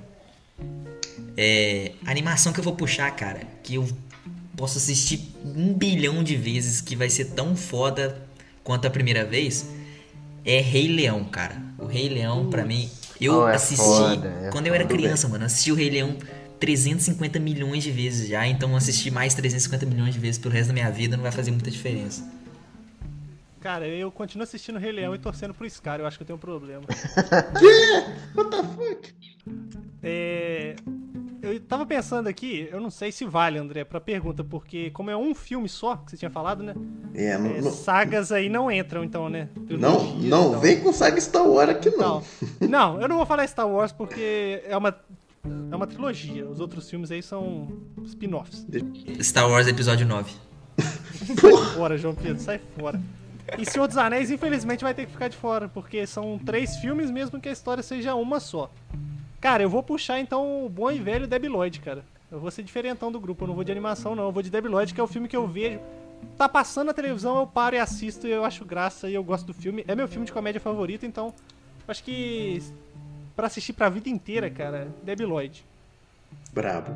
É, 1.36 1.92
a 2.04 2.10
animação 2.10 2.52
que 2.52 2.60
eu 2.60 2.64
vou 2.64 2.74
puxar, 2.74 3.10
cara, 3.12 3.40
que 3.62 3.76
eu 3.76 3.88
posso 4.56 4.78
assistir 4.78 5.32
um 5.44 5.72
bilhão 5.72 6.22
de 6.22 6.36
vezes, 6.36 6.80
que 6.80 6.96
vai 6.96 7.08
ser 7.08 7.26
tão 7.26 7.54
foda 7.54 8.20
quanto 8.64 8.86
a 8.86 8.90
primeira 8.90 9.24
vez, 9.24 9.66
é 10.44 10.60
Rei 10.60 10.88
Leão, 10.88 11.24
cara. 11.24 11.62
O 11.78 11.86
Rei 11.86 12.08
Leão, 12.08 12.50
pra 12.50 12.64
mim, 12.64 12.90
eu 13.20 13.42
Oh, 13.42 13.49
é 13.49 13.54
assisti 13.54 13.84
foda, 13.84 14.28
é 14.42 14.50
quando 14.50 14.66
eu 14.66 14.75
era 14.75 14.84
criança, 14.84 15.28
mano. 15.28 15.44
Assisti 15.44 15.70
o 15.70 15.75
Rei 15.75 15.90
Leão 15.90 16.16
350 16.58 17.38
milhões 17.38 17.84
de 17.84 17.90
vezes 17.90 18.28
já, 18.28 18.46
então 18.46 18.75
assistir 18.76 19.11
mais 19.11 19.32
350 19.34 19.87
milhões 19.87 20.14
de 20.14 20.20
vezes 20.20 20.38
pelo 20.38 20.52
resto 20.52 20.68
da 20.68 20.75
minha 20.75 20.90
vida 20.90 21.16
não 21.16 21.23
vai 21.23 21.32
fazer 21.32 21.50
muita 21.50 21.70
diferença. 21.70 22.25
Cara, 23.60 23.86
eu 23.88 24.10
continuo 24.12 24.44
assistindo 24.44 24.78
Rei 24.78 24.92
Leão 24.92 25.14
e 25.14 25.18
torcendo 25.18 25.52
pro 25.52 25.68
Scar, 25.68 25.98
eu 26.00 26.06
acho 26.06 26.16
que 26.16 26.22
eu 26.22 26.26
tenho 26.26 26.36
um 26.36 26.40
problema. 26.40 26.82
What 28.36 28.50
the 28.50 28.62
fuck? 28.62 29.14
É, 30.02 30.76
Eu 31.42 31.58
tava 31.60 31.84
pensando 31.86 32.28
aqui, 32.28 32.68
eu 32.70 32.80
não 32.80 32.90
sei 32.90 33.10
se 33.12 33.24
vale, 33.24 33.58
André, 33.58 33.84
pra 33.84 34.00
pergunta, 34.00 34.44
porque 34.44 34.90
como 34.90 35.10
é 35.10 35.16
um 35.16 35.34
filme 35.34 35.68
só, 35.68 35.96
que 35.96 36.10
você 36.10 36.16
tinha 36.16 36.30
falado, 36.30 36.62
né? 36.62 36.74
É, 37.14 37.36
não, 37.38 37.46
É, 37.50 37.60
não, 37.60 37.70
sagas 37.72 38.30
aí 38.32 38.48
não 38.48 38.70
entram, 38.70 39.02
então, 39.04 39.28
né? 39.28 39.48
não, 39.56 39.64
Trilogias 39.66 40.24
e 40.24 40.28
não 40.28 40.50
tal. 40.52 40.60
vem 40.60 40.80
com 40.80 40.92
saga 40.92 41.20
Star 41.20 41.46
Wars 41.46 41.70
aqui 41.70 41.90
não. 41.90 42.22
Não, 42.60 42.68
não, 42.68 43.00
eu 43.02 43.08
não 43.08 43.16
vou 43.16 43.26
falar 43.26 43.46
Star 43.48 43.68
Wars 43.68 43.90
porque 43.92 44.62
é 44.66 44.76
uma, 44.76 44.96
é 45.72 45.76
uma 45.76 45.86
trilogia. 45.86 46.48
Os 46.48 46.60
outros 46.60 46.88
filmes 46.88 47.10
aí 47.10 47.22
são 47.22 47.68
spin-offs. 48.04 48.64
Star 49.22 49.48
Wars 49.50 49.66
Episódio 49.66 50.06
9. 50.06 50.32
Sai 51.40 51.74
fora, 51.74 51.98
João 51.98 52.14
Pedro, 52.14 52.40
sai 52.40 52.60
fora. 52.78 53.00
E 53.57 53.64
Senhor 53.64 53.87
dos 53.87 53.97
Anéis, 53.97 54.31
infelizmente, 54.31 54.85
vai 54.85 54.93
ter 54.93 55.07
que 55.07 55.12
ficar 55.12 55.28
de 55.28 55.37
fora, 55.37 55.69
porque 55.69 56.07
são 56.07 56.38
três 56.38 56.76
filmes 56.76 57.11
mesmo 57.11 57.40
que 57.40 57.49
a 57.49 57.52
história 57.52 57.83
seja 57.83 58.14
uma 58.14 58.40
só. 58.40 58.71
Cara, 59.40 59.62
eu 59.62 59.71
vou 59.71 59.83
puxar 59.83 60.19
então 60.19 60.67
o 60.67 60.69
bom 60.69 60.90
e 60.90 60.99
velho 60.99 61.26
Debi 61.26 61.49
Lloyd, 61.49 61.81
cara. 61.81 62.05
Eu 62.31 62.40
vou 62.40 62.50
ser 62.50 62.62
diferentão 62.62 63.11
do 63.11 63.19
grupo, 63.19 63.45
eu 63.45 63.49
não 63.49 63.55
vou 63.55 63.64
de 63.64 63.73
animação, 63.73 64.14
não. 64.14 64.25
Eu 64.25 64.33
vou 64.33 64.43
de 64.43 64.50
Debi 64.50 64.69
Lloyd, 64.69 64.93
que 64.93 65.00
é 65.00 65.05
o 65.05 65.07
filme 65.07 65.28
que 65.28 65.37
eu 65.37 65.47
vejo. 65.47 65.81
Tá 66.37 66.49
passando 66.49 66.88
na 66.88 66.95
televisão, 66.95 67.38
eu 67.38 67.47
paro 67.47 67.76
e 67.76 67.78
assisto, 67.78 68.26
e 68.26 68.31
eu 68.31 68.45
acho 68.45 68.64
graça 68.64 69.09
e 69.09 69.14
eu 69.14 69.23
gosto 69.23 69.47
do 69.47 69.55
filme. 69.55 69.85
É 69.87 69.95
meu 69.95 70.09
filme 70.09 70.26
de 70.26 70.33
comédia 70.33 70.61
favorito, 70.61 71.07
então 71.07 71.33
acho 71.87 72.02
que 72.05 72.62
pra 73.35 73.47
assistir 73.47 73.73
pra 73.73 73.88
vida 73.88 74.09
inteira, 74.09 74.50
cara, 74.50 74.88
Debi 75.02 75.25
Lloyd. 75.25 75.64
Brabo. 76.52 76.90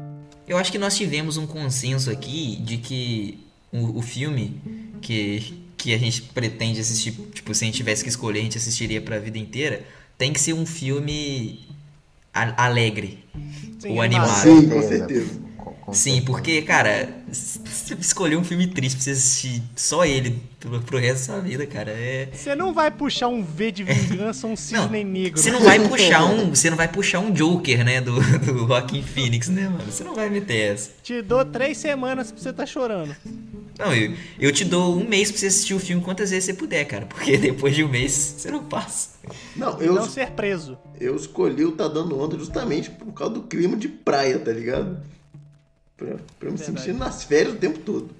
Eu 0.46 0.58
acho 0.58 0.72
que 0.72 0.78
nós 0.78 0.96
tivemos 0.96 1.36
um 1.36 1.46
consenso 1.46 2.10
aqui 2.10 2.56
de 2.56 2.78
que 2.78 3.38
o, 3.72 3.98
o 3.98 4.02
filme 4.02 4.60
que, 5.00 5.61
que 5.82 5.92
a 5.92 5.98
gente 5.98 6.22
pretende 6.22 6.80
assistir, 6.80 7.10
tipo, 7.34 7.52
se 7.52 7.64
a 7.64 7.66
gente 7.66 7.76
tivesse 7.76 8.04
que 8.04 8.08
escolher, 8.08 8.38
a 8.38 8.42
gente 8.42 8.56
assistiria 8.56 9.00
pra 9.00 9.18
vida 9.18 9.36
inteira, 9.36 9.84
tem 10.16 10.32
que 10.32 10.40
ser 10.40 10.52
um 10.52 10.64
filme 10.64 11.58
alegre. 12.32 13.24
Sim, 13.80 13.96
o 13.96 14.00
animado. 14.00 14.42
Sim, 14.42 14.68
com 14.68 14.80
certeza. 14.80 15.42
Sim, 15.92 16.22
porque, 16.22 16.62
cara, 16.62 17.12
você 17.28 17.94
escolher 18.00 18.36
um 18.36 18.44
filme 18.44 18.68
triste 18.68 18.94
pra 18.94 19.04
você 19.04 19.10
assistir 19.10 19.62
só 19.74 20.04
ele 20.04 20.40
pro, 20.60 20.80
pro 20.80 20.98
resto 20.98 21.26
da 21.26 21.34
sua 21.34 21.40
vida, 21.42 21.66
cara, 21.66 21.90
é. 21.90 22.28
Você 22.32 22.54
não 22.54 22.72
vai 22.72 22.88
puxar 22.88 23.26
um 23.26 23.42
V 23.42 23.72
de 23.72 23.82
vingança 23.82 24.46
ou 24.46 24.52
um 24.52 24.56
cisne 24.56 25.02
negro. 25.02 25.40
Você 25.40 25.50
não 25.50 25.60
vai 25.60 25.80
puxar 25.80 26.24
um. 26.24 26.50
Você 26.50 26.70
não 26.70 26.76
vai 26.76 26.86
puxar 26.86 27.18
um 27.18 27.32
Joker, 27.32 27.84
né? 27.84 28.00
Do, 28.00 28.14
do 28.38 28.66
Joaquin 28.68 29.02
Phoenix, 29.02 29.48
né, 29.48 29.68
mano? 29.68 29.90
Você 29.90 30.04
não 30.04 30.14
vai 30.14 30.30
meter 30.30 30.74
essa. 30.74 30.90
Te 31.02 31.20
dou 31.20 31.44
três 31.44 31.76
semanas 31.76 32.30
pra 32.30 32.40
você 32.40 32.52
tá 32.52 32.64
chorando. 32.64 33.16
Não, 33.78 33.94
eu, 33.94 34.14
eu 34.38 34.52
te 34.52 34.64
dou 34.64 34.96
um 34.96 35.08
mês 35.08 35.30
pra 35.30 35.40
você 35.40 35.46
assistir 35.46 35.74
o 35.74 35.80
filme 35.80 36.02
quantas 36.02 36.30
vezes 36.30 36.44
você 36.44 36.54
puder, 36.54 36.84
cara. 36.84 37.06
Porque 37.06 37.36
depois 37.38 37.74
de 37.74 37.82
um 37.82 37.88
mês 37.88 38.12
você 38.12 38.50
não 38.50 38.64
passa. 38.64 39.10
Não, 39.56 39.80
eu, 39.80 39.94
não 39.94 40.08
ser 40.08 40.30
preso. 40.32 40.78
eu 41.00 41.16
escolhi 41.16 41.64
o 41.64 41.72
Tá 41.72 41.88
Dando 41.88 42.18
Onda 42.18 42.38
justamente 42.38 42.90
por 42.90 43.12
causa 43.12 43.34
do 43.34 43.42
clima 43.42 43.76
de 43.76 43.88
praia, 43.88 44.38
tá 44.38 44.52
ligado? 44.52 45.02
Pra, 45.96 46.06
pra 46.38 46.48
eu 46.48 46.52
me 46.52 46.58
Verdade. 46.58 46.80
sentir 46.80 46.94
nas 46.94 47.24
férias 47.24 47.54
o 47.54 47.58
tempo 47.58 47.78
todo. 47.80 48.10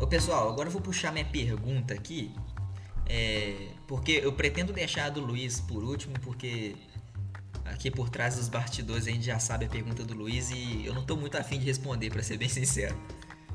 Ô 0.00 0.06
pessoal, 0.06 0.48
agora 0.48 0.68
eu 0.68 0.72
vou 0.72 0.80
puxar 0.80 1.12
minha 1.12 1.24
pergunta 1.24 1.92
aqui. 1.94 2.32
É, 3.06 3.68
porque 3.88 4.20
eu 4.22 4.32
pretendo 4.32 4.72
deixar 4.72 5.06
a 5.06 5.10
do 5.10 5.20
Luiz 5.20 5.60
por 5.60 5.82
último, 5.82 6.14
porque 6.20 6.76
aqui 7.64 7.90
por 7.90 8.10
trás 8.10 8.36
dos 8.36 8.46
bastidores 8.46 9.08
a 9.08 9.10
gente 9.10 9.24
já 9.24 9.38
sabe 9.38 9.64
a 9.64 9.68
pergunta 9.68 10.04
do 10.04 10.14
Luiz 10.14 10.50
e 10.50 10.84
eu 10.84 10.94
não 10.94 11.04
tô 11.04 11.16
muito 11.16 11.36
afim 11.38 11.58
de 11.58 11.64
responder, 11.64 12.10
pra 12.10 12.22
ser 12.22 12.36
bem 12.36 12.48
sincero. 12.50 12.94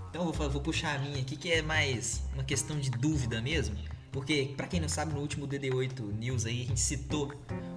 Então 0.09 0.29
vou, 0.31 0.49
vou 0.49 0.61
puxar 0.61 0.95
a 0.95 0.99
minha 0.99 1.21
aqui, 1.21 1.37
que 1.37 1.51
é 1.51 1.61
mais 1.61 2.23
uma 2.33 2.43
questão 2.43 2.79
de 2.79 2.89
dúvida 2.89 3.39
mesmo. 3.41 3.75
Porque, 4.11 4.53
pra 4.57 4.67
quem 4.67 4.79
não 4.79 4.89
sabe, 4.89 5.13
no 5.13 5.19
último 5.19 5.47
DD8 5.47 6.01
News 6.19 6.45
aí 6.45 6.63
a 6.63 6.65
gente 6.65 6.79
citou 6.79 7.31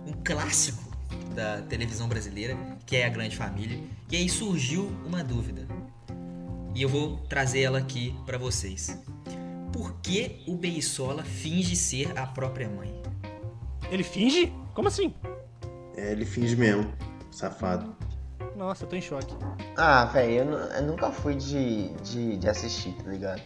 um 0.06 0.12
clássico 0.24 0.82
da 1.34 1.62
televisão 1.62 2.08
brasileira, 2.08 2.56
que 2.86 2.96
é 2.96 3.06
A 3.06 3.08
Grande 3.10 3.36
Família. 3.36 3.78
E 4.10 4.16
aí 4.16 4.28
surgiu 4.28 4.86
uma 5.06 5.22
dúvida. 5.22 5.66
E 6.74 6.82
eu 6.82 6.88
vou 6.88 7.18
trazer 7.28 7.60
ela 7.60 7.78
aqui 7.78 8.14
pra 8.26 8.36
vocês. 8.36 8.98
Por 9.72 10.00
que 10.00 10.42
o 10.46 10.56
Beisola 10.56 11.22
finge 11.22 11.76
ser 11.76 12.16
a 12.18 12.26
própria 12.26 12.68
mãe? 12.68 13.02
Ele 13.90 14.02
finge? 14.02 14.52
Como 14.74 14.88
assim? 14.88 15.14
É, 15.96 16.12
ele 16.12 16.24
finge 16.24 16.56
mesmo, 16.56 16.92
safado. 17.30 17.96
Nossa, 18.56 18.84
eu 18.84 18.88
tô 18.88 18.96
em 18.96 19.02
choque. 19.02 19.34
Ah, 19.76 20.06
velho, 20.06 20.50
eu, 20.50 20.58
eu 20.58 20.82
nunca 20.82 21.10
fui 21.10 21.34
de, 21.34 21.88
de, 22.02 22.36
de 22.36 22.48
assistir, 22.48 22.92
tá 22.92 23.10
ligado? 23.10 23.42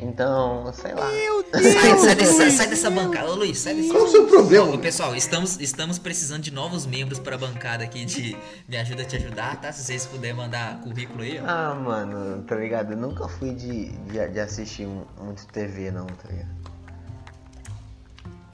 Então, 0.00 0.72
sei 0.72 0.94
lá. 0.94 1.10
Meu 1.10 1.42
Deus! 1.50 1.62
Sai, 1.74 1.98
sai 1.98 2.14
dessa, 2.14 2.50
sai 2.50 2.66
dessa 2.68 2.90
bancada, 2.90 3.30
ô 3.30 3.34
Luiz, 3.34 3.58
sai 3.58 3.74
dessa 3.74 3.92
Qual 3.92 4.04
o 4.04 4.08
seu 4.08 4.26
problema? 4.28 4.66
Ô, 4.74 4.78
pessoal, 4.78 5.14
estamos, 5.16 5.58
estamos 5.60 5.98
precisando 5.98 6.42
de 6.42 6.52
novos 6.52 6.86
membros 6.86 7.18
para 7.18 7.34
a 7.34 7.38
bancada 7.38 7.82
aqui 7.82 8.04
de 8.04 8.36
Me 8.68 8.76
Ajuda 8.76 9.02
a 9.02 9.04
Te 9.04 9.16
Ajudar, 9.16 9.60
tá? 9.60 9.72
Se 9.72 9.82
vocês 9.84 10.06
puderem 10.06 10.36
mandar 10.36 10.80
currículo 10.82 11.22
aí, 11.22 11.40
ó. 11.40 11.44
Ah, 11.46 11.74
mano, 11.74 12.44
tá 12.44 12.54
ligado? 12.54 12.92
Eu 12.92 12.96
nunca 12.96 13.26
fui 13.26 13.52
de, 13.54 13.90
de, 13.90 14.28
de 14.28 14.40
assistir 14.40 14.86
um- 14.86 15.04
muito 15.20 15.44
TV, 15.48 15.90
não, 15.90 16.06
tá 16.06 16.28
ligado? 16.28 16.48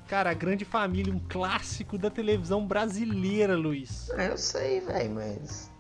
Cara, 0.08 0.30
a 0.30 0.34
Grande 0.34 0.64
Família, 0.64 1.12
um 1.12 1.20
clássico 1.28 1.98
da 1.98 2.08
televisão 2.10 2.66
brasileira, 2.66 3.56
Luiz. 3.56 4.10
Ah, 4.16 4.24
eu 4.24 4.38
sei, 4.38 4.80
velho, 4.80 5.10
mas. 5.14 5.70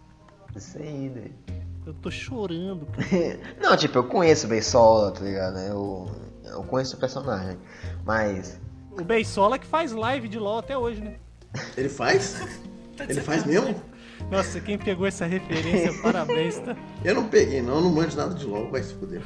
Isso 0.56 0.78
aí, 0.78 1.08
velho. 1.08 1.34
Eu 1.86 1.92
tô 1.94 2.10
chorando, 2.10 2.86
cara. 2.86 3.40
Não, 3.60 3.76
tipo, 3.76 3.98
eu 3.98 4.04
conheço 4.04 4.46
o 4.46 4.48
Beisola, 4.48 5.10
tá 5.12 5.20
ligado? 5.20 5.58
Eu, 5.58 6.10
eu 6.44 6.62
conheço 6.64 6.96
o 6.96 6.98
personagem. 6.98 7.58
Mas. 8.04 8.58
O 8.92 9.04
Beisola 9.04 9.58
que 9.58 9.66
faz 9.66 9.92
live 9.92 10.28
de 10.28 10.38
LOL 10.38 10.58
até 10.58 10.76
hoje, 10.78 11.00
né? 11.00 11.16
Ele 11.76 11.88
faz? 11.88 12.40
Ele 13.08 13.20
faz 13.20 13.44
mesmo? 13.44 13.74
Nossa, 14.30 14.60
quem 14.60 14.78
pegou 14.78 15.06
essa 15.06 15.26
referência, 15.26 15.92
parabéns, 16.00 16.58
tá? 16.58 16.76
Eu 17.04 17.14
não 17.14 17.28
peguei, 17.28 17.60
não, 17.60 17.76
eu 17.76 17.82
não 17.82 17.90
manjo 17.90 18.16
nada 18.16 18.34
de 18.34 18.46
LOL, 18.46 18.70
vai 18.70 18.82
se 18.82 18.94
fuder. 18.94 19.20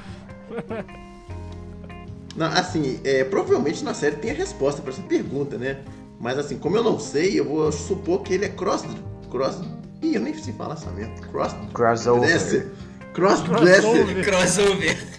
Não, 2.35 2.47
assim, 2.47 3.01
é, 3.05 3.25
provavelmente 3.25 3.85
na 3.85 3.95
série 3.95 4.17
tem 4.17 4.31
a 4.31 4.35
resposta 4.35 4.81
pra 4.81 4.91
essa 4.91 5.03
pergunta, 5.03 5.59
né? 5.59 5.85
Mas 6.19 6.39
assim, 6.39 6.59
como 6.59 6.77
eu 6.77 6.83
não 6.83 6.99
sei, 6.99 7.39
eu 7.39 7.45
vou 7.45 7.71
supor 7.71 8.23
que 8.23 8.35
ele 8.35 8.47
é 8.47 8.49
cross. 8.49 8.85
cross 9.31 9.61
Ih, 10.03 10.15
eu 10.15 10.21
nem 10.21 10.35
sei 10.35 10.53
falar 10.55 10.75
essa 10.75 10.91
merda. 10.91 11.21
Cross. 11.29 11.55
Crossover. 11.73 12.29
Dresser. 12.29 12.69
Cross 13.13 13.41
dresser. 13.43 14.25
Crossover. 14.25 14.25
Crossover. 14.25 15.19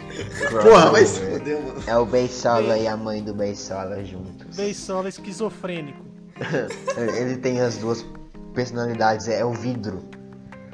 Porra, 0.63 0.89
vai 0.91 1.05
se 1.05 1.19
fuder, 1.19 1.62
mano. 1.62 1.83
É 1.88 1.98
o 1.98 2.05
Beisola 2.05 2.77
e 2.77 2.88
a 2.88 2.95
mãe 2.98 3.21
do 3.24 3.33
Beisola 3.33 4.03
juntos. 4.03 4.55
Beisola 4.55 5.09
esquizofrênico. 5.09 6.03
Ele 7.17 7.38
tem 7.38 7.59
as 7.59 7.77
duas 7.77 8.05
personalidades, 8.53 9.27
é 9.27 9.43
o 9.43 9.53
vidro. 9.53 10.03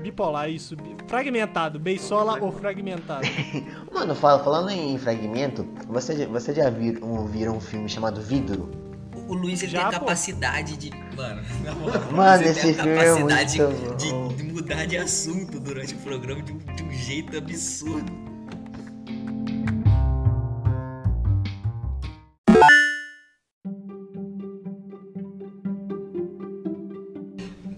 Bipolar, 0.02 0.50
isso. 0.50 0.76
Fragmentado. 1.08 1.80
Beisola 1.80 2.38
ou 2.40 2.52
fragmentado? 2.52 3.28
Mano, 3.92 4.14
fala- 4.14 4.44
falando 4.44 4.70
em 4.70 4.98
fragmento, 5.00 5.68
você, 5.88 6.16
já- 6.16 6.28
você 6.28 6.54
já 6.54 6.70
vir, 6.70 7.04
um, 7.04 7.26
viram 7.26 7.58
um 7.58 7.60
filme 7.60 7.90
chamado 7.90 8.22
Vidro? 8.22 8.70
O 9.28 9.34
Luiz 9.34 9.64
ele 9.64 9.72
Já, 9.72 9.80
tem 9.80 9.88
a 9.88 10.00
capacidade 10.00 10.78
de. 10.78 10.92
Mano, 11.16 11.42
na 11.64 11.74
moral, 11.74 12.12
Mano, 12.12 12.44
esse 12.44 12.74
filme 12.74 12.92
é 12.92 13.06
capacidade 13.06 13.62
muito 13.62 13.98
de, 13.98 14.10
bom. 14.12 14.28
de 14.30 14.44
mudar 14.44 14.86
de 14.86 14.98
assunto 14.98 15.60
durante 15.60 15.94
o 15.94 15.98
programa 16.00 16.42
de 16.42 16.52
um, 16.54 16.58
de 16.58 16.84
um 16.84 16.92
jeito 16.92 17.38
absurdo. 17.38 18.25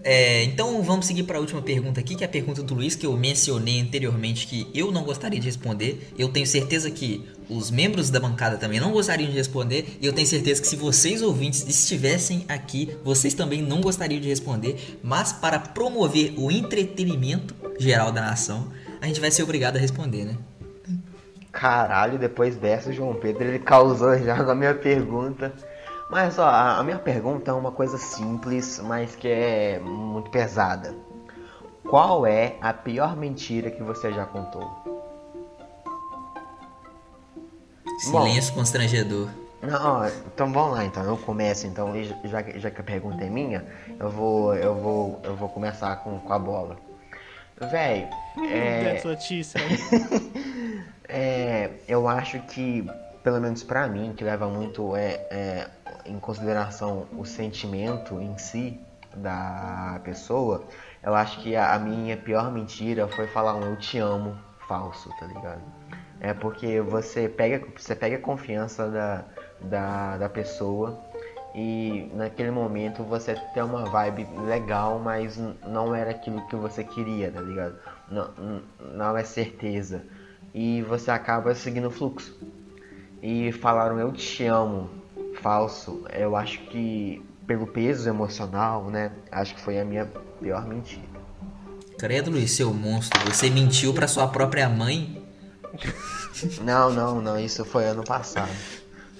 É, 0.10 0.42
então 0.46 0.82
vamos 0.82 1.06
seguir 1.06 1.24
para 1.24 1.38
a 1.38 1.42
última 1.42 1.62
pergunta 1.62 2.00
aqui, 2.00 2.16
que 2.16 2.24
é 2.24 2.28
a 2.28 2.30
pergunta 2.30 2.64
do 2.64 2.74
Luiz, 2.74 2.96
que 2.96 3.06
eu 3.06 3.18
mencionei 3.18 3.82
anteriormente 3.82 4.48
que 4.48 4.66
eu 4.74 4.90
não 4.90 5.04
gostaria 5.04 5.38
de 5.38 5.46
responder. 5.46 6.14
Eu 6.18 6.30
tenho 6.30 6.48
certeza 6.48 6.90
que 6.90 7.28
os 7.50 7.70
membros 7.70 8.10
da 8.10 8.18
bancada 8.18 8.56
também 8.56 8.80
não 8.80 8.94
gostariam 8.94 9.30
de 9.30 9.36
responder. 9.36 9.98
E 10.00 10.06
eu 10.06 10.14
tenho 10.14 10.26
certeza 10.26 10.62
que 10.62 10.68
se 10.70 10.78
vocês 10.78 11.22
ouvintes 11.22 11.68
estivessem 11.68 12.46
aqui, 12.48 12.98
vocês 13.04 13.34
também 13.34 13.62
não 13.62 13.82
gostariam 13.82 14.22
de 14.22 14.30
responder. 14.30 14.98
Mas 15.04 15.34
para 15.34 15.60
promover 15.60 16.36
o 16.38 16.50
entretenimento 16.50 17.54
geral 17.78 18.10
da 18.10 18.22
nação, 18.22 18.72
a 19.02 19.08
gente 19.08 19.20
vai 19.20 19.30
ser 19.30 19.44
obrigado 19.44 19.76
a 19.76 19.80
responder, 19.80 20.24
né? 20.24 20.38
Caralho, 21.52 22.18
depois 22.18 22.56
dessa, 22.56 22.94
João 22.94 23.14
Pedro 23.14 23.44
ele 23.44 23.60
causou 23.60 24.18
já 24.24 24.42
na 24.42 24.56
minha 24.56 24.74
pergunta. 24.74 25.52
Mas 26.10 26.40
ó, 26.40 26.48
a 26.48 26.84
minha 26.84 27.00
pergunta 27.00 27.52
é 27.52 27.54
uma 27.54 27.72
coisa 27.72 27.98
simples, 27.98 28.80
mas 28.80 29.16
que 29.16 29.28
é 29.28 29.80
muito 29.80 30.30
pesada. 30.32 30.96
Qual 31.84 32.26
é 32.26 32.56
a 32.62 32.74
pior 32.74 33.16
mentira 33.16 33.70
que 33.72 33.84
você 33.84 34.12
já 34.14 34.26
contou? 34.26 34.62
Bom. 38.12 38.26
Silêncio 38.28 38.54
constrangedor. 38.54 39.30
Não, 39.62 40.02
ó, 40.02 40.06
então 40.28 40.52
vamos 40.54 40.78
lá, 40.78 40.86
então 40.86 41.04
eu 41.04 41.18
começo, 41.18 41.66
então 41.66 41.92
já, 42.26 42.44
que- 42.44 42.60
já 42.60 42.70
que 42.70 42.80
a 42.80 42.84
pergunta 42.84 43.24
é 43.24 43.30
minha, 43.30 43.66
eu 44.00 44.10
vou 44.10 44.54
eu 44.56 44.76
vou 44.76 45.20
eu 45.24 45.36
vou 45.36 45.50
começar 45.50 45.96
com, 45.98 46.20
com 46.20 46.32
a 46.34 46.38
bola. 46.40 46.78
Véi, 47.72 48.08
é, 48.50 48.98
É... 48.98 49.02
Notícia. 49.04 49.60
É, 51.10 51.70
eu 51.88 52.06
acho 52.06 52.38
que, 52.42 52.86
pelo 53.28 53.42
menos 53.42 53.62
pra 53.62 53.90
mim, 53.90 54.14
que 54.16 54.24
leva 54.24 54.48
muito 54.48 54.96
é, 54.96 55.16
é, 55.30 55.68
em 56.06 56.18
consideração 56.18 57.08
o 57.12 57.26
sentimento 57.26 58.22
em 58.22 58.38
si 58.38 58.80
da 59.18 60.00
pessoa, 60.02 60.64
eu 61.04 61.14
acho 61.14 61.42
que 61.42 61.54
a, 61.54 61.74
a 61.74 61.78
minha 61.78 62.16
pior 62.16 62.50
mentira 62.50 63.06
foi 63.06 63.28
falar 63.28 63.56
um 63.56 63.64
eu 63.64 63.76
te 63.76 63.98
amo 63.98 64.38
falso, 64.66 65.10
tá 65.20 65.26
ligado? 65.26 65.62
É 66.22 66.34
porque 66.34 66.80
você 66.80 67.28
pega, 67.28 67.68
você 67.76 67.94
pega 67.94 68.16
a 68.16 68.20
confiança 68.22 68.90
da, 68.90 69.26
da, 69.60 70.18
da 70.20 70.30
pessoa 70.30 70.98
e 71.54 72.10
naquele 72.14 72.52
momento 72.52 73.04
você 73.04 73.36
tem 73.54 73.62
uma 73.62 73.84
vibe 73.84 74.26
legal, 74.46 75.00
mas 75.00 75.38
não 75.68 75.94
era 75.94 76.12
aquilo 76.12 76.48
que 76.48 76.56
você 76.56 76.82
queria, 76.82 77.30
tá 77.30 77.42
ligado? 77.42 77.76
Não, 78.10 78.64
não 78.80 79.18
é 79.18 79.24
certeza. 79.26 80.06
E 80.54 80.82
você 80.84 81.12
acaba 81.12 81.54
seguindo 81.54 81.90
o 81.90 81.92
fluxo. 81.92 82.57
E 83.22 83.52
falaram 83.52 84.00
eu 84.00 84.12
te 84.12 84.46
amo 84.46 84.90
falso, 85.42 86.04
eu 86.14 86.36
acho 86.36 86.60
que 86.68 87.24
pelo 87.46 87.66
peso 87.68 88.10
emocional, 88.10 88.86
né? 88.90 89.12
Acho 89.32 89.56
que 89.56 89.62
foi 89.62 89.80
a 89.80 89.86
minha 89.86 90.06
pior 90.40 90.66
mentira. 90.68 91.02
Credo, 91.98 92.30
Luiz, 92.30 92.52
seu 92.52 92.74
monstro. 92.74 93.20
Você 93.32 93.50
mentiu 93.50 93.94
pra 93.94 94.08
sua 94.08 94.28
própria 94.28 94.68
mãe? 94.70 95.24
Não, 96.62 96.92
não, 96.92 97.22
não, 97.22 97.40
isso 97.40 97.66
foi 97.66 97.86
ano 97.86 98.04
passado. 98.04 98.52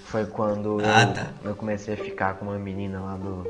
Foi 0.06 0.24
quando 0.26 0.78
Ah, 0.84 1.02
eu, 1.02 1.14
tá. 1.14 1.26
eu 1.44 1.54
comecei 1.56 1.94
a 1.94 1.96
ficar 1.96 2.34
com 2.34 2.46
uma 2.46 2.58
menina 2.58 3.00
lá 3.00 3.16
do. 3.16 3.44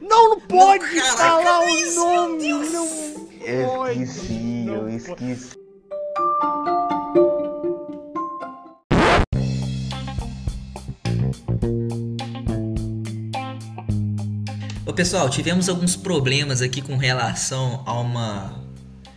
Não, 0.00 0.30
não 0.30 0.40
pode 0.40 0.84
caraca, 0.96 1.16
falar 1.16 1.60
o 1.60 1.94
nome! 1.94 2.38
meu 2.38 2.38
Deus. 2.38 2.72
Não 2.72 3.28
Eu 3.46 3.86
esqueci, 3.88 4.64
não 4.66 4.88
eu 4.88 5.00
pode. 5.04 5.24
Ô, 14.92 14.94
pessoal, 14.94 15.30
tivemos 15.30 15.70
alguns 15.70 15.96
problemas 15.96 16.60
aqui 16.60 16.82
com 16.82 16.98
relação 16.98 17.82
a 17.86 17.98
uma 17.98 18.62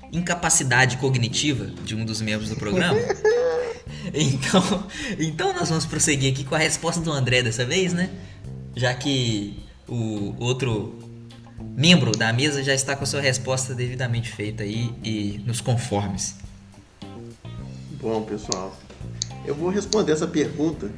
incapacidade 0.10 0.96
cognitiva 0.96 1.66
de 1.66 1.94
um 1.94 2.06
dos 2.06 2.22
membros 2.22 2.50
do 2.50 2.56
programa. 2.56 2.98
Então, 4.14 4.88
então 5.20 5.54
nós 5.54 5.70
vamos 5.70 5.86
prosseguir 5.86 6.32
aqui 6.32 6.44
com 6.44 6.56
a 6.56 6.58
resposta 6.58 7.02
do 7.02 7.12
André 7.12 7.42
dessa 7.42 7.66
vez, 7.66 7.92
né? 7.92 8.10
Já 8.76 8.94
que 8.94 9.64
o 9.88 10.36
outro 10.40 10.98
membro 11.60 12.12
da 12.12 12.32
mesa 12.32 12.64
já 12.64 12.74
está 12.74 12.96
com 12.96 13.04
a 13.04 13.08
sua 13.08 13.22
resposta 13.22 13.74
devidamente 13.74 14.32
feita 14.32 14.64
aí 14.64 14.94
e 15.04 15.42
nos 15.46 15.60
conformes. 15.60 16.36
Bom, 18.00 18.22
pessoal, 18.24 18.76
eu 19.46 19.56
vou 19.56 19.70
responder 19.70 20.14
essa 20.14 20.28
pergunta 20.28 20.90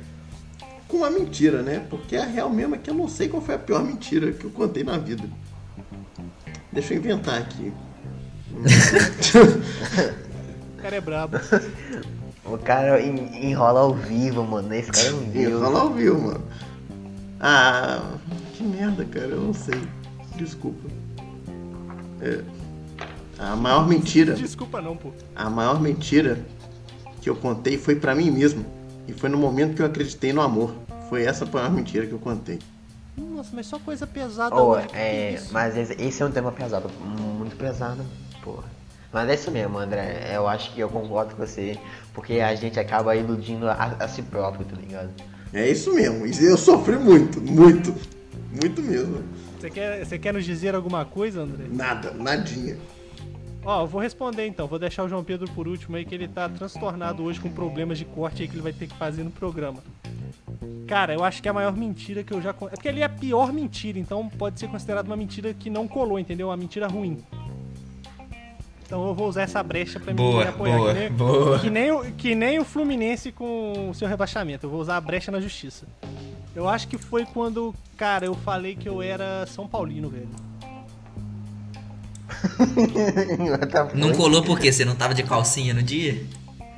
com 0.88 0.98
uma 0.98 1.10
mentira, 1.10 1.62
né? 1.62 1.86
Porque 1.90 2.16
a 2.16 2.26
real 2.26 2.50
mesmo 2.50 2.76
é 2.76 2.78
que 2.78 2.90
eu 2.90 2.94
não 2.94 3.08
sei 3.08 3.28
qual 3.30 3.42
foi 3.42 3.56
a 3.56 3.60
pior 3.60 3.84
mentira 3.84 4.32
que 4.32 4.46
eu 4.46 4.52
contei 4.52 4.84
na 4.84 4.98
vida. 4.98 5.24
Deixa 6.72 6.94
eu 6.94 6.98
inventar 7.00 7.40
aqui. 7.40 7.72
O 10.78 10.82
cara 10.82 10.96
é 10.96 11.02
brabo. 11.02 11.38
O 12.46 12.58
cara 12.58 13.02
en- 13.02 13.50
enrola 13.50 13.82
ao 13.82 13.94
vivo, 13.94 14.44
mano. 14.44 14.74
Esse 14.74 14.92
cara 14.92 15.08
é 15.10 15.14
um 15.14 15.24
deus. 15.30 15.54
Enrola 15.60 15.80
ao 15.82 15.94
vivo, 15.94 16.22
mano. 16.22 16.44
Ah, 17.40 18.14
que 18.54 18.64
merda, 18.64 19.04
cara, 19.06 19.28
eu 19.28 19.42
não 19.42 19.54
sei. 19.54 19.82
Desculpa. 20.36 20.88
É, 22.22 22.42
a 23.38 23.56
maior 23.56 23.88
mentira, 23.88 24.34
Desculpa 24.34 24.82
não, 24.82 24.96
pô. 24.96 25.12
a 25.36 25.50
maior 25.50 25.80
mentira 25.82 26.40
que 27.22 27.30
eu 27.30 27.36
contei 27.36 27.78
foi 27.78 27.96
pra 27.96 28.16
mim 28.16 28.32
mesmo. 28.32 28.66
E 29.08 29.14
foi 29.14 29.30
no 29.30 29.38
momento 29.38 29.76
que 29.76 29.82
eu 29.82 29.86
acreditei 29.86 30.34
no 30.34 30.42
amor. 30.42 30.74
Foi 31.10 31.24
essa 31.24 31.46
a 31.46 31.48
maior 31.48 31.72
mentira 31.72 32.06
que 32.06 32.12
eu 32.12 32.20
contei. 32.20 32.60
Nossa, 33.18 33.50
mas 33.54 33.66
só 33.66 33.80
coisa 33.80 34.06
pesada 34.06 34.56
Oh, 34.56 34.72
hoje. 34.74 34.88
é, 34.94 35.34
isso? 35.34 35.52
mas 35.52 35.76
esse, 35.78 36.22
é 36.22 36.26
um 36.26 36.32
tema 36.32 36.52
pesado, 36.52 36.90
muito 37.38 37.56
pesado, 37.56 38.04
porra. 38.44 38.66
Mas 39.12 39.30
é 39.30 39.34
isso 39.36 39.50
mesmo, 39.50 39.78
André. 39.80 40.30
Eu 40.34 40.48
acho 40.48 40.72
que 40.74 40.82
eu 40.82 40.90
concordo 40.90 41.34
com 41.36 41.46
você, 41.46 41.80
porque 42.14 42.34
a 42.42 42.54
gente 42.54 42.80
acaba 42.80 43.16
iludindo 43.16 43.68
a, 43.70 43.96
a 44.00 44.08
si 44.08 44.22
próprio, 44.22 44.66
tá 44.66 44.76
ligado? 44.76 45.10
É 45.54 45.68
isso 45.70 45.94
mesmo. 45.94 46.28
E 46.28 46.46
Eu 46.46 46.58
sofri 46.58 46.98
muito, 46.98 47.40
muito. 47.42 47.96
Muito 48.52 48.82
mesmo. 48.82 49.24
Você 49.60 49.70
quer, 49.70 50.06
você 50.06 50.20
quer 50.20 50.34
nos 50.34 50.46
dizer 50.46 50.76
alguma 50.76 51.06
coisa, 51.06 51.42
André? 51.42 51.66
Nada, 51.72 52.12
nadinha. 52.12 52.78
Ó, 53.70 53.82
eu 53.82 53.88
vou 53.88 54.00
responder 54.00 54.48
então. 54.48 54.66
Vou 54.66 54.80
deixar 54.80 55.04
o 55.04 55.10
João 55.10 55.26
Pedro 55.26 55.46
por 55.52 55.68
último 55.68 55.98
aí, 55.98 56.06
que 56.06 56.16
ele 56.16 56.26
tá 56.26 56.48
transtornado 56.48 57.22
hoje 57.22 57.38
com 57.38 57.50
problemas 57.50 57.98
de 57.98 58.06
corte 58.06 58.42
aí 58.42 58.48
que 58.48 58.54
ele 58.56 58.62
vai 58.62 58.72
ter 58.72 58.88
que 58.88 58.96
fazer 58.96 59.24
no 59.24 59.30
programa. 59.30 59.84
Cara, 60.88 61.14
eu 61.14 61.22
acho 61.22 61.42
que 61.42 61.50
é 61.50 61.52
a 61.52 61.54
maior 61.54 61.76
mentira 61.76 62.24
que 62.24 62.34
eu 62.34 62.42
já. 62.42 62.52
É 62.52 62.54
porque 62.54 62.88
ele 62.88 63.02
é 63.02 63.04
a 63.04 63.10
pior 63.10 63.52
mentira, 63.52 64.00
então 64.00 64.30
pode 64.30 64.58
ser 64.58 64.70
considerado 64.70 65.08
uma 65.08 65.18
mentira 65.18 65.54
que 65.54 65.70
não 65.70 65.86
colou, 65.86 66.18
entendeu? 66.18 66.48
Uma 66.48 66.56
mentira 66.56 66.88
ruim. 66.88 67.18
Então 68.86 69.06
eu 69.06 69.14
vou 69.14 69.28
usar 69.28 69.42
essa 69.42 69.62
brecha 69.62 70.00
pra 70.00 70.14
Boa, 70.14 70.44
me 70.46 70.50
apoiar. 70.50 70.78
boa, 70.78 70.94
que, 70.94 71.00
nem, 71.00 71.12
boa. 71.12 71.60
Que, 71.60 71.70
nem, 71.70 71.92
o- 71.92 72.12
que 72.14 72.36
nem 72.36 72.60
o 72.60 72.64
Fluminense 72.64 73.34
com 73.34 73.90
o 73.90 73.94
seu 73.94 74.08
rebaixamento. 74.08 74.66
Eu 74.66 74.70
vou 74.70 74.80
usar 74.80 74.96
a 74.96 75.02
brecha 75.02 75.30
na 75.30 75.42
justiça. 75.42 75.86
Eu 76.56 76.70
acho 76.70 76.88
que 76.88 76.98
foi 76.98 77.26
quando, 77.26 77.76
cara, 77.98 78.26
eu 78.26 78.34
falei 78.34 78.78
que 78.78 78.88
eu 78.88 79.02
era 79.02 79.46
São 79.46 79.68
Paulino, 79.68 80.08
velho. 80.10 80.30
Tá 83.72 83.86
Não 83.94 84.12
colou 84.14 84.44
porque 84.44 84.72
você 84.72 84.86
não 84.86 84.96
tava 84.96 85.14
de 85.14 85.24
calcinha 85.24 85.74
no 85.74 85.82
dia? 85.84 86.24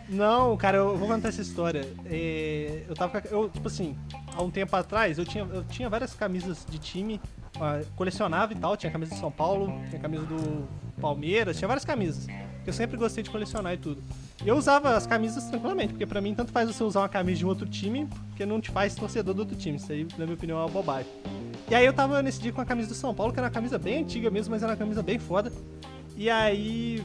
Não, 0.07 0.57
cara, 0.57 0.77
eu 0.77 0.97
vou 0.97 1.07
contar 1.07 1.27
essa 1.29 1.41
história. 1.41 1.87
É, 2.05 2.81
eu 2.87 2.95
tava. 2.95 3.11
com 3.21 3.27
a- 3.27 3.31
Eu, 3.31 3.49
tipo 3.49 3.67
assim, 3.67 3.95
há 4.35 4.41
um 4.41 4.49
tempo 4.49 4.75
atrás, 4.75 5.17
eu 5.19 5.25
tinha, 5.25 5.43
eu 5.43 5.63
tinha 5.65 5.87
várias 5.87 6.13
camisas 6.15 6.65
de 6.67 6.79
time, 6.79 7.21
colecionava 7.95 8.51
e 8.53 8.55
tal. 8.55 8.75
Tinha 8.75 8.91
camisa 8.91 9.13
do 9.13 9.19
São 9.19 9.29
Paulo, 9.31 9.71
tinha 9.89 10.01
camisa 10.01 10.25
do 10.25 10.67
Palmeiras, 10.99 11.57
tinha 11.57 11.67
várias 11.67 11.85
camisas. 11.85 12.25
Eu 12.65 12.73
sempre 12.73 12.97
gostei 12.97 13.23
de 13.23 13.29
colecionar 13.29 13.73
e 13.73 13.77
tudo. 13.77 14.01
Eu 14.45 14.55
usava 14.57 14.95
as 14.95 15.05
camisas 15.05 15.43
tranquilamente, 15.45 15.93
porque 15.93 16.05
pra 16.05 16.21
mim 16.21 16.33
tanto 16.33 16.51
faz 16.51 16.67
você 16.67 16.83
usar 16.83 17.01
uma 17.01 17.09
camisa 17.09 17.37
de 17.39 17.45
um 17.45 17.49
outro 17.49 17.67
time, 17.67 18.07
porque 18.29 18.45
não 18.45 18.59
te 18.59 18.71
faz 18.71 18.95
torcedor 18.95 19.33
do 19.35 19.39
outro 19.41 19.55
time. 19.55 19.77
Isso 19.77 19.91
aí, 19.91 20.07
na 20.17 20.25
minha 20.25 20.35
opinião, 20.35 20.57
é 20.57 20.61
uma 20.61 20.69
bobagem. 20.69 21.11
E 21.69 21.75
aí 21.75 21.85
eu 21.85 21.93
tava 21.93 22.21
nesse 22.23 22.41
dia 22.41 22.51
com 22.51 22.61
a 22.61 22.65
camisa 22.65 22.87
do 22.89 22.95
São 22.95 23.13
Paulo, 23.13 23.31
que 23.31 23.39
era 23.39 23.45
uma 23.47 23.53
camisa 23.53 23.77
bem 23.77 23.99
antiga 24.01 24.29
mesmo, 24.31 24.51
mas 24.51 24.63
era 24.63 24.71
uma 24.71 24.77
camisa 24.77 25.03
bem 25.03 25.19
foda. 25.19 25.51
E 26.17 26.29
aí 26.29 27.03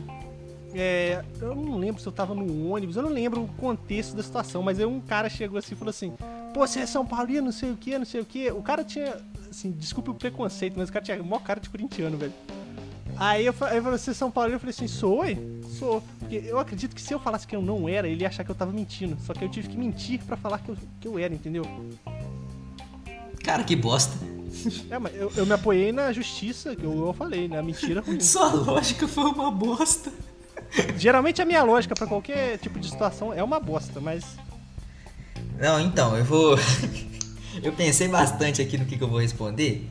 é, 0.74 1.22
eu 1.40 1.55
não 1.55 1.77
lembro 1.77 2.00
se 2.00 2.09
eu 2.09 2.12
tava 2.12 2.35
no 2.35 2.70
ônibus, 2.70 2.96
eu 2.96 3.03
não 3.03 3.11
lembro 3.11 3.42
o 3.42 3.48
contexto 3.48 4.16
da 4.16 4.22
situação, 4.22 4.62
mas 4.62 4.79
aí 4.81 4.87
um 4.87 5.00
cara 5.00 5.29
chegou 5.29 5.59
assim 5.59 5.74
e 5.74 5.77
falou 5.77 5.90
assim: 5.90 6.14
Pô, 6.55 6.66
você 6.66 6.81
é 6.81 6.87
São 6.87 7.05
Paulino, 7.05 7.42
não 7.46 7.53
sei 7.53 7.70
o 7.72 7.77
que, 7.77 7.98
não 7.98 8.07
sei 8.07 8.22
o 8.22 8.24
que. 8.24 8.50
O 8.50 8.62
cara 8.62 8.83
tinha, 8.83 9.18
assim, 9.50 9.70
desculpe 9.70 10.11
o 10.11 10.14
preconceito, 10.14 10.74
mas 10.79 10.88
o 10.88 10.92
cara 10.92 11.05
tinha 11.05 11.22
maior 11.22 11.42
cara 11.42 11.61
de 11.61 11.68
corintiano, 11.68 12.16
velho. 12.16 12.33
Aí 13.16 13.44
eu, 13.46 13.53
fa- 13.53 13.66
aí 13.68 13.74
ele 13.74 13.83
falou: 13.83 13.98
Você 13.98 14.11
é 14.12 14.14
São 14.14 14.31
Paulino? 14.31 14.57
Eu 14.57 14.61
falei 14.61 14.70
assim: 14.74 14.88
Sou, 14.88 15.18
ué? 15.18 15.37
Sou. 15.79 16.03
Porque 16.18 16.42
eu 16.46 16.59
acredito 16.59 16.94
que 16.94 17.03
se 17.03 17.12
eu 17.12 17.20
falasse 17.20 17.46
que 17.46 17.55
eu 17.55 17.61
não 17.61 17.87
era, 17.87 18.09
ele 18.09 18.22
ia 18.22 18.29
achar 18.29 18.42
que 18.44 18.50
eu 18.50 18.55
tava 18.55 18.72
mentindo. 18.72 19.16
Só 19.20 19.35
que 19.35 19.44
eu 19.44 19.48
tive 19.50 19.68
que 19.68 19.77
mentir 19.77 20.20
pra 20.24 20.38
falar 20.38 20.59
que 20.59 20.70
eu, 20.70 20.77
que 21.00 21.07
eu 21.07 21.18
era, 21.18 21.35
entendeu? 21.35 21.64
Cara, 23.44 23.62
que 23.62 23.77
bosta. 23.77 24.16
É, 24.90 24.98
mas 24.98 25.14
eu, 25.14 25.32
eu 25.36 25.46
me 25.46 25.52
apoiei 25.52 25.92
na 25.92 26.12
justiça, 26.12 26.74
que 26.76 26.84
eu, 26.84 27.06
eu 27.06 27.12
falei, 27.12 27.48
na 27.48 27.62
mentira 27.62 28.00
ruim. 28.00 28.20
Sua 28.20 28.52
lógica 28.52 29.08
foi 29.08 29.24
uma 29.24 29.50
bosta. 29.50 30.12
Geralmente 30.96 31.40
a 31.40 31.44
minha 31.44 31.62
lógica 31.62 31.94
pra 31.94 32.06
qualquer 32.06 32.58
tipo 32.58 32.78
de 32.78 32.88
situação 32.88 33.32
é 33.32 33.42
uma 33.42 33.60
bosta, 33.60 34.00
mas 34.00 34.24
Não, 35.58 35.80
então, 35.80 36.16
eu 36.16 36.24
vou. 36.24 36.58
eu 37.62 37.72
pensei 37.72 38.08
bastante 38.08 38.60
aqui 38.60 38.76
no 38.76 38.84
que, 38.84 38.96
que 38.96 39.04
eu 39.04 39.08
vou 39.08 39.20
responder. 39.20 39.88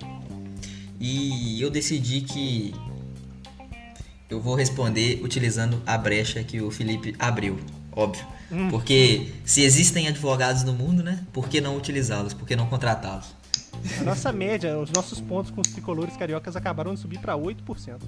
E 1.00 1.62
eu 1.62 1.70
decidi 1.70 2.22
que 2.22 2.74
eu 4.30 4.40
vou 4.40 4.56
responder 4.56 5.22
utilizando 5.24 5.82
a 5.86 5.98
brecha 5.98 6.44
que 6.44 6.62
o 6.62 6.72
Felipe 6.72 7.16
abriu. 7.20 7.60
Óbvio. 7.92 8.26
Porque 8.70 9.32
se 9.46 9.64
existem 9.64 10.08
advogados 10.08 10.64
no 10.64 10.74
mundo, 10.74 11.04
né? 11.04 11.24
Por 11.32 11.48
que 11.50 11.60
não 11.60 11.76
utilizá-los? 11.76 12.34
Por 12.34 12.48
que 12.48 12.56
não 12.56 12.68
contratá-los? 12.68 13.28
A 14.00 14.04
nossa 14.04 14.32
média, 14.32 14.78
os 14.80 14.90
nossos 14.92 15.20
pontos 15.20 15.52
com 15.52 15.62
os 15.62 15.68
tricolores 15.68 16.16
cariocas 16.18 16.56
acabaram 16.56 16.94
de 16.94 17.00
subir 17.00 17.20
pra 17.20 17.36
8%. 17.38 18.00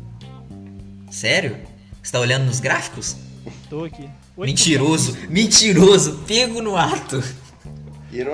Sério? 1.11 1.57
Você 2.01 2.11
tá 2.11 2.19
olhando 2.19 2.45
nos 2.45 2.59
gráficos? 2.59 3.15
Tô 3.69 3.83
aqui. 3.85 4.09
8%. 4.38 4.45
Mentiroso, 4.45 5.17
mentiroso, 5.29 6.19
pego 6.27 6.61
no 6.61 6.75
ato. 6.77 7.21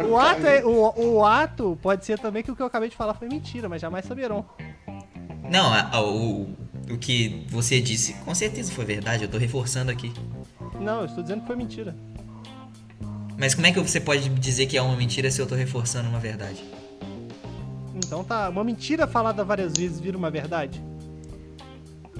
O 0.08 0.16
ato, 0.18 0.46
é, 0.46 0.64
o, 0.64 0.94
o 1.16 1.26
ato 1.26 1.78
pode 1.82 2.06
ser 2.06 2.20
também 2.20 2.44
que 2.44 2.52
o 2.52 2.56
que 2.56 2.62
eu 2.62 2.68
acabei 2.68 2.88
de 2.90 2.96
falar 2.96 3.16
foi 3.16 3.28
mentira, 3.28 3.68
mas 3.68 3.82
jamais 3.82 4.06
saberão. 4.06 4.46
Não, 5.50 5.74
a- 5.74 5.90
a- 5.94 6.02
o, 6.04 6.56
o 6.90 6.98
que 7.00 7.46
você 7.50 7.82
disse 7.82 8.14
com 8.24 8.34
certeza 8.36 8.72
foi 8.72 8.86
verdade, 8.86 9.24
eu 9.24 9.30
tô 9.30 9.38
reforçando 9.40 9.90
aqui. 9.92 10.14
Não, 10.80 11.00
eu 11.00 11.06
estou 11.08 11.24
dizendo 11.24 11.42
que 11.42 11.48
foi 11.48 11.56
mentira. 11.56 11.96
Mas 13.38 13.56
como 13.56 13.66
é 13.66 13.72
que 13.72 13.80
você 13.80 14.00
pode 14.00 14.30
dizer 14.30 14.68
que 14.68 14.78
é 14.78 14.82
uma 14.82 14.96
mentira 14.96 15.32
se 15.32 15.42
eu 15.42 15.48
tô 15.48 15.56
reforçando 15.56 16.08
uma 16.10 16.20
verdade? 16.20 16.64
Então 18.12 18.26
tá, 18.26 18.50
uma 18.50 18.62
mentira 18.62 19.08
falada 19.08 19.42
várias 19.42 19.72
vezes 19.78 19.98
vira 20.02 20.18
uma 20.18 20.30
verdade? 20.30 20.84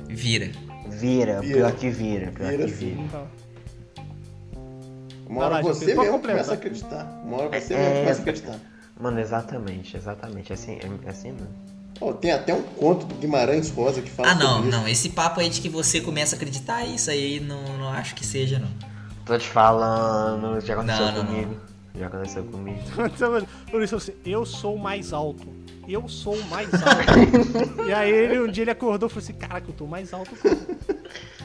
Vira. 0.08 0.50
Vira, 0.88 1.42
Vira. 1.42 1.54
pior 1.54 1.72
que 1.74 1.90
vira, 1.90 2.32
pior 2.32 2.50
Vira 2.50 2.64
que 2.64 2.72
sim. 2.72 2.86
vira. 2.92 3.02
Então. 3.02 3.28
Uma 5.28 5.44
hora 5.44 5.56
lá, 5.56 5.62
você 5.62 5.94
mesmo 5.94 6.20
começa 6.22 6.52
a 6.52 6.54
acreditar. 6.54 7.22
Uma 7.26 7.38
hora 7.42 7.60
você 7.60 7.74
É, 7.74 7.78
mesmo 7.78 7.92
é. 7.94 8.00
começa 8.04 8.20
a 8.20 8.22
acreditar. 8.22 8.60
Mano, 9.02 9.20
exatamente, 9.20 9.98
exatamente. 9.98 10.54
Assim, 10.54 10.80
é 11.06 11.10
assim 11.10 11.34
não. 11.34 11.48
Ó, 12.00 12.14
tem 12.14 12.32
até 12.32 12.54
um 12.54 12.62
conto 12.64 13.06
do 13.06 13.16
Guimarães 13.16 13.70
Rosa 13.70 14.02
que 14.02 14.10
fala 14.10 14.30
Ah, 14.30 14.36
não, 14.36 14.48
sobre 14.56 14.70
isso. 14.70 14.78
não. 14.80 14.88
Esse 14.88 15.10
papo 15.10 15.42
aí 15.42 15.50
de 15.50 15.60
que 15.60 15.68
você 15.68 16.00
começa 16.00 16.36
a 16.36 16.38
acreditar, 16.38 16.86
isso 16.86 17.12
aí 17.12 17.42
não, 17.42 17.62
não 17.78 17.90
acho 17.90 18.16
que 18.16 18.26
seja, 18.26 18.60
não. 18.60 18.70
Tô 19.26 19.38
te 19.38 19.46
falando, 19.46 20.58
já 20.62 20.74
aconteceu 20.74 21.06
Não, 21.08 21.12
não, 21.16 21.26
comigo. 21.26 21.58
Já 22.00 22.08
aconteceu 22.08 22.46
comigo. 22.46 22.80
Por 23.70 23.84
isso 23.84 23.98
assim, 23.98 24.14
eu 24.26 24.46
sou 24.46 24.76
o 24.76 24.80
mais 24.80 25.12
alto. 25.12 25.60
Eu 25.88 26.08
sou 26.08 26.36
o 26.36 26.46
mais 26.50 26.70
alto. 26.74 27.84
e 27.88 27.94
aí 27.94 28.12
ele, 28.12 28.40
um 28.40 28.48
dia 28.52 28.64
ele 28.64 28.72
acordou 28.72 29.08
e 29.08 29.12
falou 29.12 29.24
assim, 29.24 29.34
caraca, 29.34 29.68
eu 29.70 29.74
tô 29.74 29.86
mais 29.88 30.14
alto. 30.14 30.36
cara." 30.36 30.58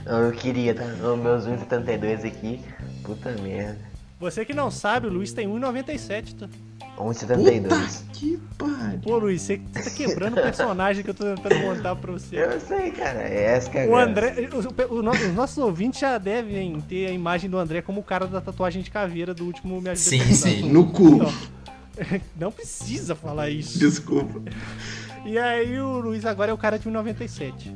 Eu 0.06 0.30
queria, 0.32 0.74
tá? 0.74 0.84
Os 0.84 1.18
meus 1.18 1.44
1,72 1.46 2.24
aqui. 2.26 2.60
Puta 3.02 3.32
merda. 3.42 3.78
Você 4.20 4.44
que 4.44 4.54
não 4.54 4.70
sabe, 4.70 5.08
o 5.08 5.10
Luiz 5.12 5.32
tem 5.32 5.46
1,97, 5.48 6.36
tá? 6.38 6.48
1,72. 6.96 7.62
Puta 7.68 7.78
que 8.14 8.38
pariu. 8.56 8.98
Pô, 9.02 9.18
Luiz, 9.18 9.42
você 9.42 9.60
tá 9.72 9.82
quebrando 9.90 10.38
o 10.38 10.42
personagem 10.42 11.02
que 11.04 11.10
eu 11.10 11.14
tô 11.14 11.24
tentando 11.34 11.58
montar 11.58 11.96
pra 11.96 12.12
você. 12.12 12.36
Eu 12.42 12.58
sei, 12.60 12.90
cara. 12.92 13.20
É 13.22 13.44
essa 13.56 13.68
que 13.68 13.76
é 13.78 13.82
a 13.82 13.86
O 13.86 13.90
graça. 13.90 14.10
André, 14.10 14.48
o- 14.52 14.94
o- 14.94 14.96
o 14.96 15.10
os 15.10 15.34
nossos 15.34 15.58
ouvintes 15.58 16.00
já 16.00 16.16
devem 16.18 16.80
ter 16.82 17.08
a 17.08 17.10
imagem 17.10 17.50
do 17.50 17.58
André 17.58 17.82
como 17.82 18.00
o 18.00 18.04
cara 18.04 18.26
da 18.26 18.40
tatuagem 18.40 18.80
de 18.82 18.90
caveira 18.90 19.34
do 19.34 19.44
último 19.44 19.80
Me 19.82 19.90
Ajuda 19.90 20.08
Sim, 20.08 20.32
sim. 20.32 20.72
No 20.72 20.86
cu. 20.90 21.16
Então, 21.16 21.32
não 22.38 22.52
precisa 22.52 23.14
falar 23.14 23.50
isso. 23.50 23.78
Desculpa. 23.78 24.42
E 25.24 25.38
aí 25.38 25.78
o 25.80 25.98
Luiz 25.98 26.24
agora 26.24 26.50
é 26.50 26.54
o 26.54 26.58
cara 26.58 26.78
de 26.78 26.88
1,97. 26.88 27.74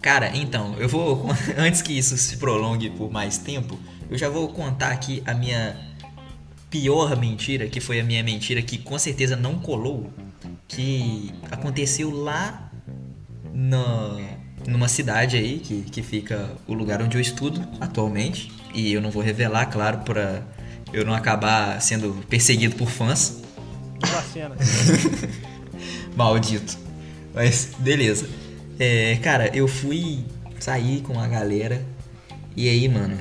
Cara, 0.00 0.34
então, 0.34 0.76
eu 0.78 0.88
vou. 0.88 1.26
Antes 1.58 1.82
que 1.82 1.96
isso 1.96 2.16
se 2.16 2.36
prolongue 2.36 2.90
por 2.90 3.10
mais 3.10 3.38
tempo, 3.38 3.78
eu 4.10 4.16
já 4.16 4.28
vou 4.28 4.48
contar 4.48 4.92
aqui 4.92 5.22
a 5.26 5.34
minha 5.34 5.76
pior 6.70 7.16
mentira, 7.18 7.66
que 7.68 7.80
foi 7.80 8.00
a 8.00 8.04
minha 8.04 8.22
mentira 8.22 8.62
que 8.62 8.78
com 8.78 8.98
certeza 8.98 9.36
não 9.36 9.58
colou. 9.58 10.10
que 10.68 11.34
aconteceu 11.50 12.10
lá 12.10 12.70
na, 13.52 14.16
numa 14.66 14.88
cidade 14.88 15.36
aí, 15.36 15.58
que, 15.58 15.82
que 15.82 16.02
fica 16.02 16.50
o 16.66 16.72
lugar 16.72 17.02
onde 17.02 17.16
eu 17.16 17.20
estudo 17.20 17.60
atualmente. 17.80 18.52
E 18.72 18.92
eu 18.92 19.02
não 19.02 19.10
vou 19.10 19.22
revelar, 19.22 19.66
claro, 19.66 19.98
pra 19.98 20.42
eu 20.92 21.04
não 21.04 21.14
acabar 21.14 21.80
sendo 21.80 22.24
perseguido 22.28 22.76
por 22.76 22.90
fãs. 22.90 23.42
Maldito. 26.16 26.76
Mas, 27.34 27.70
beleza. 27.78 28.28
É, 28.78 29.16
cara, 29.22 29.54
eu 29.54 29.68
fui 29.68 30.24
sair 30.58 31.00
com 31.02 31.18
a 31.18 31.28
galera. 31.28 31.84
E 32.56 32.68
aí, 32.68 32.88
mano. 32.88 33.16